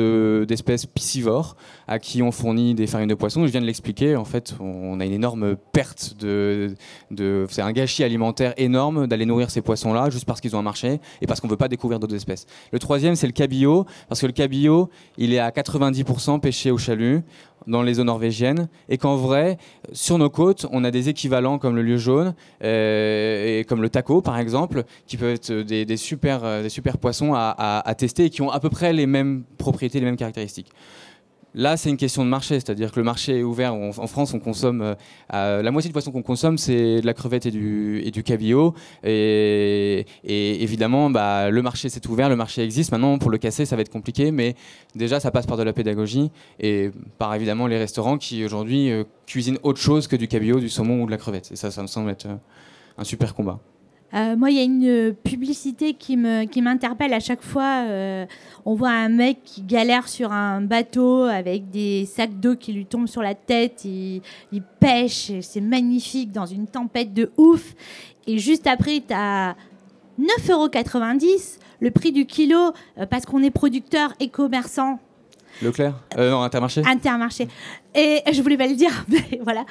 d'espèces 0.46 0.86
piscivores 0.86 1.56
à 1.88 1.98
qui 1.98 2.22
on 2.22 2.30
fournit 2.30 2.74
des 2.74 2.86
farines 2.86 3.08
de 3.08 3.14
poisson. 3.14 3.44
Je 3.46 3.50
viens 3.50 3.60
de 3.60 3.66
l'expliquer, 3.66 4.16
en 4.16 4.24
fait, 4.24 4.54
on 4.60 5.00
a 5.00 5.04
une 5.04 5.12
énorme 5.12 5.56
perte 5.72 6.16
de, 6.18 6.74
de 7.10 7.46
c'est 7.50 7.62
un 7.62 7.72
gâchis 7.72 8.04
alimentaire 8.04 8.54
énorme 8.56 9.06
d'aller 9.06 9.26
nourrir 9.26 9.50
ces 9.50 9.60
poissons-là 9.60 10.10
juste 10.10 10.24
parce 10.24 10.40
qu'ils 10.40 10.54
ont 10.54 10.58
un 10.58 10.62
marché 10.62 11.00
et 11.20 11.26
parce 11.26 11.40
qu'on 11.40 11.48
veut 11.48 11.56
pas 11.56 11.68
découvrir 11.68 11.98
d'autres 11.98 12.14
espèces. 12.14 12.46
Le 12.72 12.78
troisième, 12.78 13.16
c'est 13.16 13.26
le 13.26 13.32
cabillaud, 13.32 13.86
parce 14.08 14.20
que 14.20 14.26
le 14.26 14.32
cabillaud, 14.32 14.88
il 15.16 15.32
est 15.32 15.38
à 15.38 15.50
90% 15.50 16.40
pêché 16.40 16.70
au 16.70 16.78
chalut 16.78 17.22
dans 17.68 17.82
les 17.82 18.00
eaux 18.00 18.04
norvégiennes 18.04 18.68
et 18.88 18.98
qu'en 18.98 19.16
vrai, 19.16 19.58
sur 19.92 20.18
nos 20.18 20.30
côtes, 20.30 20.66
on 20.72 20.82
a 20.84 20.90
des 20.90 21.08
équivalents 21.08 21.58
comme 21.58 21.76
le 21.76 21.82
lieu 21.82 21.98
jaune 21.98 22.34
euh, 22.64 23.60
et 23.60 23.64
comme 23.64 23.82
le 23.82 23.90
taco 23.90 24.20
par 24.20 24.38
exemple, 24.38 24.84
qui 25.06 25.16
peuvent 25.16 25.34
être 25.34 25.52
des, 25.52 25.96
super, 25.96 26.44
euh, 26.44 26.62
des 26.62 26.68
super 26.68 26.98
poissons 26.98 27.34
à, 27.34 27.54
à, 27.84 27.94
tester 27.94 28.24
et 28.24 28.30
qui 28.30 28.42
ont 28.42 28.50
à 28.50 28.58
peu 28.58 28.70
près 28.70 28.92
les 28.92 29.06
mêmes 29.06 29.44
propriétés, 29.58 30.00
les 30.00 30.06
mêmes 30.06 30.16
caractéristiques. 30.16 30.72
Là, 31.54 31.76
c'est 31.76 31.88
une 31.88 31.96
question 31.96 32.24
de 32.24 32.30
marché, 32.30 32.54
c'est-à-dire 32.54 32.92
que 32.92 33.00
le 33.00 33.04
marché 33.04 33.38
est 33.38 33.42
ouvert. 33.42 33.74
en 33.74 34.06
France, 34.06 34.34
on 34.34 34.38
consomme 34.38 34.94
euh, 35.34 35.62
la 35.62 35.70
moitié 35.70 35.88
du 35.88 35.92
poisson 35.92 36.12
qu'on 36.12 36.22
consomme, 36.22 36.58
c'est 36.58 37.00
de 37.00 37.06
la 37.06 37.14
crevette 37.14 37.46
et 37.46 37.50
du, 37.50 38.22
cabillaud. 38.22 38.74
Et, 39.02 40.04
évidemment, 40.24 41.10
bah, 41.10 41.50
le 41.50 41.62
marché 41.62 41.88
s'est 41.88 42.06
ouvert, 42.06 42.28
le 42.28 42.36
marché 42.36 42.62
existe. 42.62 42.92
Maintenant, 42.92 43.18
pour 43.18 43.30
le 43.30 43.38
casser, 43.38 43.64
ça 43.64 43.76
va 43.76 43.82
être 43.82 43.90
compliqué, 43.90 44.30
mais 44.30 44.54
déjà, 44.94 45.20
ça 45.20 45.30
passe 45.30 45.46
par 45.46 45.56
de 45.56 45.62
la 45.62 45.72
pédagogie 45.72 46.30
et 46.60 46.90
par 47.16 47.34
évidemment 47.34 47.66
les 47.66 47.78
restaurants 47.78 48.18
qui 48.18 48.44
aujourd'hui 48.44 48.90
euh, 48.90 49.04
cuisinent 49.26 49.58
autre 49.62 49.80
chose 49.80 50.06
que 50.06 50.16
du 50.16 50.28
cabillaud, 50.28 50.60
du 50.60 50.68
saumon 50.68 51.02
ou 51.02 51.06
de 51.06 51.10
la 51.10 51.16
crevette. 51.16 51.50
Et 51.52 51.56
ça, 51.56 51.70
ça 51.70 51.82
me 51.82 51.86
semble 51.86 52.10
être 52.10 52.26
euh, 52.26 52.36
un 52.98 53.04
super 53.04 53.34
combat. 53.34 53.58
Euh, 54.14 54.36
moi, 54.36 54.50
il 54.50 54.56
y 54.56 54.60
a 54.60 54.62
une 54.62 55.14
publicité 55.14 55.94
qui 55.94 56.16
m'interpelle 56.16 57.10
qui 57.10 57.14
à 57.14 57.20
chaque 57.20 57.42
fois. 57.42 57.84
Euh, 57.86 58.26
on 58.64 58.74
voit 58.74 58.90
un 58.90 59.08
mec 59.08 59.38
qui 59.44 59.62
galère 59.62 60.08
sur 60.08 60.32
un 60.32 60.60
bateau 60.60 61.22
avec 61.22 61.70
des 61.70 62.06
sacs 62.06 62.38
d'eau 62.38 62.56
qui 62.56 62.72
lui 62.72 62.86
tombent 62.86 63.06
sur 63.08 63.22
la 63.22 63.34
tête. 63.34 63.84
Il, 63.84 64.22
il 64.52 64.62
pêche, 64.62 65.32
c'est 65.40 65.60
magnifique 65.60 66.32
dans 66.32 66.46
une 66.46 66.66
tempête 66.66 67.12
de 67.12 67.30
ouf. 67.36 67.74
Et 68.26 68.38
juste 68.38 68.66
après, 68.66 69.02
tu 69.06 69.14
as 69.14 69.56
9,90 70.20 70.52
euros, 70.52 70.68
le 71.80 71.90
prix 71.90 72.12
du 72.12 72.26
kilo, 72.26 72.72
euh, 72.98 73.06
parce 73.06 73.24
qu'on 73.24 73.42
est 73.42 73.50
producteur 73.50 74.12
et 74.20 74.28
commerçant. 74.28 74.98
Leclerc? 75.62 75.94
Non, 76.16 76.42
Intermarché? 76.42 76.82
Intermarché. 76.86 77.48
Et 77.94 78.22
je 78.32 78.42
voulais 78.42 78.56
pas 78.56 78.66
le 78.66 78.74
dire, 78.74 78.92
mais 79.08 79.40
voilà. 79.42 79.64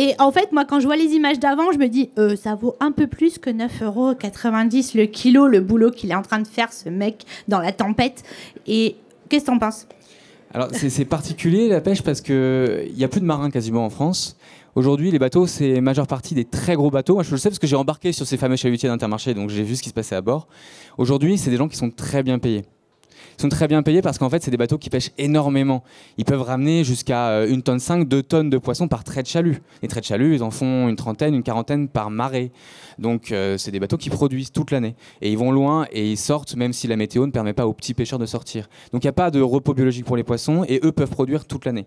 Et 0.00 0.14
en 0.20 0.30
fait, 0.30 0.52
moi, 0.52 0.64
quand 0.64 0.78
je 0.78 0.86
vois 0.86 0.96
les 0.96 1.10
images 1.14 1.40
d'avant, 1.40 1.72
je 1.72 1.78
me 1.78 1.88
dis, 1.88 2.10
euh, 2.18 2.36
ça 2.36 2.54
vaut 2.54 2.76
un 2.78 2.92
peu 2.92 3.08
plus 3.08 3.38
que 3.38 3.50
9,90 3.50 3.82
euros 3.82 4.14
le 4.14 5.04
kilo, 5.06 5.48
le 5.48 5.60
boulot 5.60 5.90
qu'il 5.90 6.12
est 6.12 6.14
en 6.14 6.22
train 6.22 6.38
de 6.38 6.46
faire, 6.46 6.72
ce 6.72 6.88
mec, 6.88 7.26
dans 7.48 7.58
la 7.58 7.72
tempête. 7.72 8.22
Et 8.68 8.94
qu'est-ce 9.28 9.44
que 9.44 9.50
t'en 9.50 9.58
penses? 9.58 9.88
Alors, 10.54 10.68
c'est 10.72 11.04
particulier, 11.04 11.68
la 11.68 11.80
pêche, 11.80 12.02
parce 12.02 12.20
qu'il 12.20 12.92
n'y 12.96 13.02
a 13.02 13.08
plus 13.08 13.20
de 13.20 13.26
marins 13.26 13.50
quasiment 13.50 13.84
en 13.84 13.90
France. 13.90 14.36
Aujourd'hui, 14.76 15.10
les 15.10 15.18
bateaux, 15.18 15.48
c'est 15.48 15.80
majeure 15.80 16.06
partie 16.06 16.36
des 16.36 16.44
très 16.44 16.76
gros 16.76 16.92
bateaux. 16.92 17.14
Moi, 17.14 17.24
je 17.24 17.32
le 17.32 17.36
sais 17.36 17.48
parce 17.48 17.58
que 17.58 17.66
j'ai 17.66 17.74
embarqué 17.74 18.12
sur 18.12 18.24
ces 18.24 18.36
fameux 18.36 18.54
chalutiers 18.54 18.88
d'Intermarché, 18.88 19.34
donc 19.34 19.50
j'ai 19.50 19.64
vu 19.64 19.74
ce 19.74 19.82
qui 19.82 19.88
se 19.88 19.94
passait 19.94 20.14
à 20.14 20.20
bord. 20.20 20.46
Aujourd'hui, 20.96 21.36
c'est 21.38 21.50
des 21.50 21.56
gens 21.56 21.66
qui 21.66 21.76
sont 21.76 21.90
très 21.90 22.22
bien 22.22 22.38
payés 22.38 22.62
sont 23.36 23.48
très 23.48 23.68
bien 23.68 23.82
payés 23.82 24.02
parce 24.02 24.18
qu'en 24.18 24.30
fait, 24.30 24.42
c'est 24.42 24.50
des 24.50 24.56
bateaux 24.56 24.78
qui 24.78 24.90
pêchent 24.90 25.10
énormément. 25.18 25.84
Ils 26.16 26.24
peuvent 26.24 26.42
ramener 26.42 26.84
jusqu'à 26.84 27.28
euh, 27.30 27.48
une 27.48 27.62
tonne 27.62 27.78
5, 27.78 28.08
2 28.08 28.22
tonnes 28.22 28.50
de 28.50 28.58
poissons 28.58 28.88
par 28.88 29.04
trait 29.04 29.22
de 29.22 29.28
chalut. 29.28 29.60
Les 29.82 29.88
traits 29.88 30.04
de 30.04 30.08
chalut, 30.08 30.34
ils 30.34 30.42
en 30.42 30.50
font 30.50 30.88
une 30.88 30.96
trentaine, 30.96 31.34
une 31.34 31.42
quarantaine 31.42 31.88
par 31.88 32.10
marée. 32.10 32.52
Donc, 32.98 33.32
euh, 33.32 33.56
c'est 33.58 33.70
des 33.70 33.80
bateaux 33.80 33.96
qui 33.96 34.10
produisent 34.10 34.52
toute 34.52 34.70
l'année. 34.70 34.96
Et 35.22 35.30
ils 35.30 35.38
vont 35.38 35.52
loin 35.52 35.86
et 35.92 36.10
ils 36.10 36.16
sortent 36.16 36.56
même 36.56 36.72
si 36.72 36.86
la 36.88 36.96
météo 36.96 37.26
ne 37.26 37.32
permet 37.32 37.52
pas 37.52 37.66
aux 37.66 37.72
petits 37.72 37.94
pêcheurs 37.94 38.18
de 38.18 38.26
sortir. 38.26 38.68
Donc, 38.92 39.04
il 39.04 39.06
n'y 39.06 39.10
a 39.10 39.12
pas 39.12 39.30
de 39.30 39.40
repos 39.40 39.74
biologique 39.74 40.04
pour 40.04 40.16
les 40.16 40.24
poissons 40.24 40.64
et 40.68 40.80
eux 40.84 40.92
peuvent 40.92 41.10
produire 41.10 41.46
toute 41.46 41.64
l'année. 41.64 41.86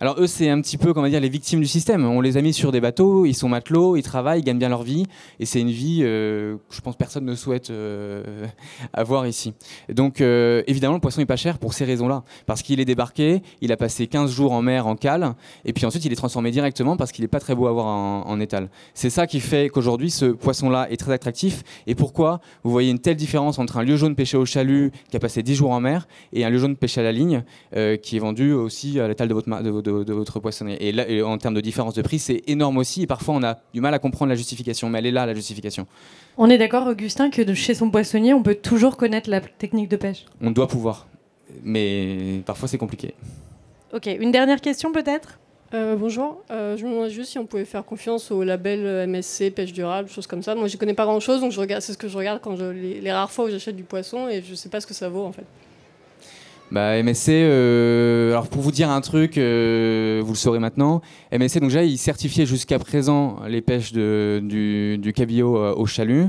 Alors 0.00 0.14
eux, 0.20 0.28
c'est 0.28 0.48
un 0.48 0.60
petit 0.60 0.78
peu, 0.78 0.94
comment 0.94 1.08
dire, 1.08 1.18
les 1.18 1.28
victimes 1.28 1.58
du 1.60 1.66
système. 1.66 2.04
On 2.04 2.20
les 2.20 2.36
a 2.36 2.40
mis 2.40 2.52
sur 2.52 2.70
des 2.70 2.80
bateaux, 2.80 3.26
ils 3.26 3.34
sont 3.34 3.48
matelots, 3.48 3.96
ils 3.96 4.04
travaillent, 4.04 4.40
ils 4.40 4.44
gagnent 4.44 4.58
bien 4.58 4.68
leur 4.68 4.84
vie, 4.84 5.06
et 5.40 5.44
c'est 5.44 5.60
une 5.60 5.72
vie 5.72 6.02
euh, 6.02 6.56
que 6.68 6.76
je 6.76 6.80
pense 6.80 6.94
personne 6.94 7.24
ne 7.24 7.34
souhaite 7.34 7.70
euh, 7.70 8.46
avoir 8.92 9.26
ici. 9.26 9.54
Donc 9.92 10.20
euh, 10.20 10.62
évidemment, 10.68 10.94
le 10.94 11.00
poisson 11.00 11.20
est 11.20 11.26
pas 11.26 11.34
cher 11.34 11.58
pour 11.58 11.74
ces 11.74 11.84
raisons-là, 11.84 12.22
parce 12.46 12.62
qu'il 12.62 12.78
est 12.78 12.84
débarqué, 12.84 13.42
il 13.60 13.72
a 13.72 13.76
passé 13.76 14.06
15 14.06 14.30
jours 14.30 14.52
en 14.52 14.62
mer 14.62 14.86
en 14.86 14.94
cale, 14.94 15.34
et 15.64 15.72
puis 15.72 15.84
ensuite 15.84 16.04
il 16.04 16.12
est 16.12 16.16
transformé 16.16 16.52
directement 16.52 16.96
parce 16.96 17.10
qu'il 17.10 17.24
n'est 17.24 17.28
pas 17.28 17.40
très 17.40 17.56
beau 17.56 17.66
à 17.66 17.72
voir 17.72 17.86
en, 17.86 18.22
en 18.24 18.40
étal. 18.40 18.70
C'est 18.94 19.10
ça 19.10 19.26
qui 19.26 19.40
fait 19.40 19.68
qu'aujourd'hui, 19.68 20.12
ce 20.12 20.26
poisson-là 20.26 20.88
est 20.92 20.96
très 20.96 21.12
attractif. 21.12 21.64
Et 21.88 21.96
pourquoi 21.96 22.40
vous 22.62 22.70
voyez 22.70 22.92
une 22.92 23.00
telle 23.00 23.16
différence 23.16 23.58
entre 23.58 23.78
un 23.78 23.82
lieu 23.82 23.96
jaune 23.96 24.14
pêché 24.14 24.36
au 24.36 24.46
chalut 24.46 24.92
qui 25.10 25.16
a 25.16 25.20
passé 25.20 25.42
10 25.42 25.56
jours 25.56 25.72
en 25.72 25.80
mer 25.80 26.06
et 26.32 26.44
un 26.44 26.50
lieu 26.50 26.58
jaune 26.58 26.76
pêché 26.76 27.00
à 27.00 27.04
la 27.04 27.12
ligne 27.12 27.42
qui 27.72 28.16
est 28.16 28.20
vendu 28.20 28.52
aussi 28.52 29.00
à 29.00 29.08
l'étal 29.08 29.26
de 29.26 29.34
votre, 29.34 29.48
de, 29.62 29.87
de, 29.90 30.12
votre 30.12 30.40
poissonnerie. 30.40 30.76
Et 30.80 30.92
là, 30.92 31.04
en 31.26 31.38
termes 31.38 31.54
de 31.54 31.60
différence 31.60 31.94
de 31.94 32.02
prix, 32.02 32.18
c'est 32.18 32.42
énorme 32.46 32.78
aussi. 32.78 33.02
Et 33.02 33.06
parfois, 33.06 33.34
on 33.34 33.42
a 33.42 33.58
du 33.74 33.80
mal 33.80 33.94
à 33.94 33.98
comprendre 33.98 34.30
la 34.30 34.36
justification, 34.36 34.88
mais 34.88 34.98
elle 34.98 35.06
est 35.06 35.12
là, 35.12 35.26
la 35.26 35.34
justification. 35.34 35.86
On 36.36 36.48
est 36.50 36.58
d'accord, 36.58 36.86
Augustin, 36.86 37.30
que 37.30 37.54
chez 37.54 37.74
son 37.74 37.90
poissonnier, 37.90 38.34
on 38.34 38.42
peut 38.42 38.54
toujours 38.54 38.96
connaître 38.96 39.28
la 39.30 39.40
technique 39.40 39.88
de 39.88 39.96
pêche 39.96 40.26
On 40.40 40.50
doit 40.50 40.68
pouvoir. 40.68 41.06
Mais 41.62 42.42
parfois, 42.46 42.68
c'est 42.68 42.78
compliqué. 42.78 43.14
Ok, 43.92 44.06
une 44.06 44.30
dernière 44.30 44.60
question 44.60 44.92
peut-être? 44.92 45.38
Euh, 45.74 45.96
bonjour, 45.96 46.42
euh, 46.50 46.78
je 46.78 46.84
me 46.86 46.90
demandais 46.90 47.10
juste 47.10 47.30
si 47.32 47.38
on 47.38 47.44
pouvait 47.44 47.66
faire 47.66 47.84
confiance 47.84 48.30
au 48.30 48.42
label 48.42 49.06
MSC 49.06 49.50
pêche 49.50 49.74
durable, 49.74 50.08
choses 50.08 50.26
comme 50.26 50.42
ça. 50.42 50.54
Moi, 50.54 50.66
je 50.66 50.76
connais 50.78 50.94
pas 50.94 51.04
grand-chose, 51.04 51.40
donc 51.40 51.52
c'est 51.52 51.92
ce 51.92 51.98
que 51.98 52.08
je 52.08 52.16
regarde 52.16 52.40
quand 52.40 52.56
je, 52.56 52.64
les, 52.64 53.00
les 53.02 53.12
rares 53.12 53.30
fois 53.30 53.44
où 53.44 53.50
j'achète 53.50 53.76
du 53.76 53.82
poisson 53.82 54.28
et 54.28 54.42
je 54.42 54.54
sais 54.54 54.70
pas 54.70 54.80
ce 54.80 54.86
que 54.86 54.94
ça 54.94 55.10
vaut 55.10 55.24
en 55.24 55.32
fait. 55.32 55.44
Bah, 56.70 57.02
MSC, 57.02 57.30
euh, 57.30 58.32
alors 58.32 58.48
pour 58.48 58.60
vous 58.60 58.72
dire 58.72 58.90
un 58.90 59.00
truc, 59.00 59.38
euh, 59.38 60.20
vous 60.22 60.32
le 60.32 60.36
saurez 60.36 60.58
maintenant, 60.58 61.00
MSC, 61.32 61.60
donc 61.60 61.70
déjà, 61.70 61.82
il 61.82 61.96
certifiait 61.96 62.44
jusqu'à 62.44 62.78
présent 62.78 63.38
les 63.48 63.62
pêches 63.62 63.92
du, 63.92 64.98
du, 64.98 65.12
cabillaud 65.14 65.56
euh, 65.56 65.74
au 65.74 65.86
chalut, 65.86 66.26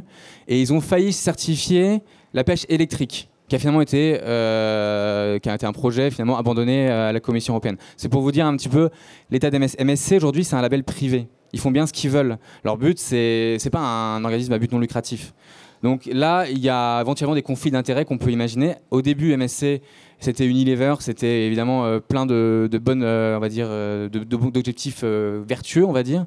et 0.48 0.62
ils 0.62 0.72
ont 0.72 0.80
failli 0.80 1.12
certifier 1.12 2.02
la 2.34 2.46
pêche 2.46 2.66
électrique 2.70 3.30
qui 3.50 3.56
a 3.56 3.60
finalement 3.60 3.82
été, 3.82 4.14
qui 4.14 5.50
a 5.50 5.56
été 5.56 5.66
un 5.66 5.74
projet 5.74 6.12
finalement 6.12 6.38
abandonné 6.38 6.88
à 6.88 7.12
la 7.12 7.20
Commission 7.20 7.54
européenne. 7.56 7.78
C'est 7.98 8.08
pour 8.08 8.22
vous 8.22 8.32
dire 8.32 8.46
un 8.46 8.56
petit 8.56 8.70
peu 8.70 8.92
l'état 9.32 9.50
d'MSC. 9.50 9.84
MSC 9.84 10.12
aujourd'hui, 10.18 10.44
c'est 10.44 10.56
un 10.56 10.62
label 10.62 10.84
privé. 10.84 11.28
Ils 11.52 11.60
font 11.60 11.72
bien 11.72 11.88
ce 11.88 11.92
qu'ils 11.92 12.12
veulent. 12.12 12.38
Leur 12.64 12.78
but, 12.78 13.00
c'est 13.00 13.58
pas 13.72 13.80
un 13.80 14.24
organisme 14.24 14.54
à 14.54 14.60
but 14.60 14.72
non 14.72 14.78
lucratif. 14.78 15.34
Donc 15.82 16.10
là, 16.12 16.46
il 16.50 16.60
y 16.60 16.70
a 16.70 17.02
éventuellement 17.02 17.36
des 17.36 17.42
conflits 17.42 17.72
d'intérêts 17.72 18.06
qu'on 18.06 18.18
peut 18.18 18.32
imaginer. 18.32 18.76
Au 18.92 19.02
début, 19.02 19.36
MSC 19.36 19.82
c'était 20.20 20.46
Unilever, 20.46 20.96
c'était 21.00 21.46
évidemment 21.46 21.86
euh, 21.86 22.00
plein 22.00 22.26
de, 22.26 22.70
bonnes, 22.82 23.04
euh, 23.04 23.38
on 23.38 23.40
va 23.40 23.50
dire, 23.50 23.68
euh, 23.70 24.10
d'objectifs 24.10 25.04
vertueux, 25.04 25.86
on 25.86 25.94
va 25.94 26.04
dire. 26.04 26.26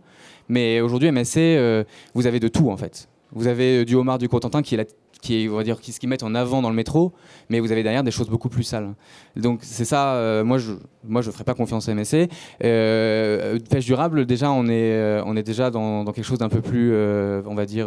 Mais 0.49 0.81
aujourd'hui, 0.81 1.11
MSC, 1.11 1.85
vous 2.15 2.27
avez 2.27 2.41
de 2.41 2.49
tout 2.49 2.71
en 2.71 2.77
fait. 2.77 3.09
Vous 3.33 3.47
avez 3.47 3.85
du 3.85 3.95
homard 3.95 4.19
du 4.19 4.29
Cotentin 4.29 4.63
qui 4.63 4.75
est 4.75 4.79
la 4.79 4.85
qui 5.23 5.45
est, 5.45 5.49
on 5.49 5.55
va 5.55 5.63
dire, 5.63 5.81
qui, 5.81 5.93
ce 5.93 6.01
qu'ils 6.01 6.09
mettent 6.09 6.25
en 6.25 6.35
avant 6.35 6.63
dans 6.63 6.69
le 6.69 6.75
métro, 6.75 7.13
mais 7.49 7.61
vous 7.61 7.71
avez 7.71 7.85
derrière 7.85 8.03
des 8.03 8.11
choses 8.11 8.29
beaucoup 8.29 8.49
plus 8.49 8.65
sales. 8.65 8.93
Donc 9.37 9.61
c'est 9.63 9.85
ça, 9.85 10.43
moi 10.45 10.59
je 10.59 10.73
moi 11.05 11.23
je 11.23 11.31
ferai 11.31 11.45
pas 11.45 11.55
confiance 11.55 11.89
à 11.89 11.95
MSC. 11.95 12.29
Euh, 12.65 13.61
pêche 13.71 13.87
durable, 13.87 14.27
déjà 14.27 14.51
on 14.51 14.67
est 14.67 15.21
on 15.25 15.37
est 15.37 15.45
déjà 15.45 15.71
dans, 15.71 16.03
dans 16.03 16.13
quelque 16.13 16.25
chose 16.25 16.41
d'un 16.41 16.49
peu 16.49 16.61
plus, 16.61 16.93
on 16.93 17.55
va 17.55 17.67
dire, 17.67 17.87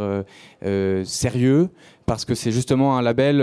sérieux 1.04 1.70
parce 2.06 2.26
que 2.26 2.36
c'est 2.36 2.52
justement 2.52 2.98
un 2.98 3.02
label 3.02 3.38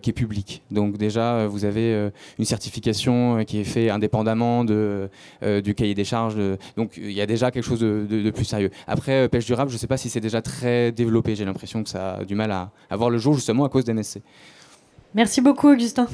qui 0.00 0.10
est 0.10 0.14
public. 0.14 0.62
Donc 0.70 0.96
déjà, 0.96 1.46
vous 1.46 1.64
avez 1.64 2.10
une 2.38 2.44
certification 2.44 3.44
qui 3.44 3.60
est 3.60 3.64
faite 3.64 3.90
indépendamment 3.90 4.64
du 4.64 5.74
cahier 5.74 5.94
des 5.94 6.04
charges. 6.04 6.36
donc 6.76 6.96
il 6.96 7.12
y 7.12 7.20
a 7.20 7.26
déjà 7.26 7.50
quelque 7.50 7.64
chose 7.64 7.80
de, 7.80 8.30
plus 8.30 8.44
sérieux. 8.44 8.70
Après, 8.86 9.28
pêche 9.28 9.46
durable, 9.46 9.70
je 9.70 9.76
ne 9.76 9.80
sais 9.80 9.86
pas 9.86 9.96
si 9.96 10.08
c'est 10.08 10.20
déjà 10.20 10.42
très 10.42 10.92
développé. 10.92 11.34
J'ai 11.34 11.44
l'impression 11.44 11.82
que 11.82 11.88
ça 11.88 12.14
a 12.14 12.24
du 12.24 12.34
mal 12.34 12.50
à 12.50 12.70
avoir 12.88 13.10
le 13.10 13.18
jour 13.18 13.34
justement 13.34 13.64
à 13.64 13.68
cause 13.68 13.84
d'MSC. 13.84 14.22
Merci 15.14 15.40
beaucoup 15.40 15.68
Augustin. 15.68 16.06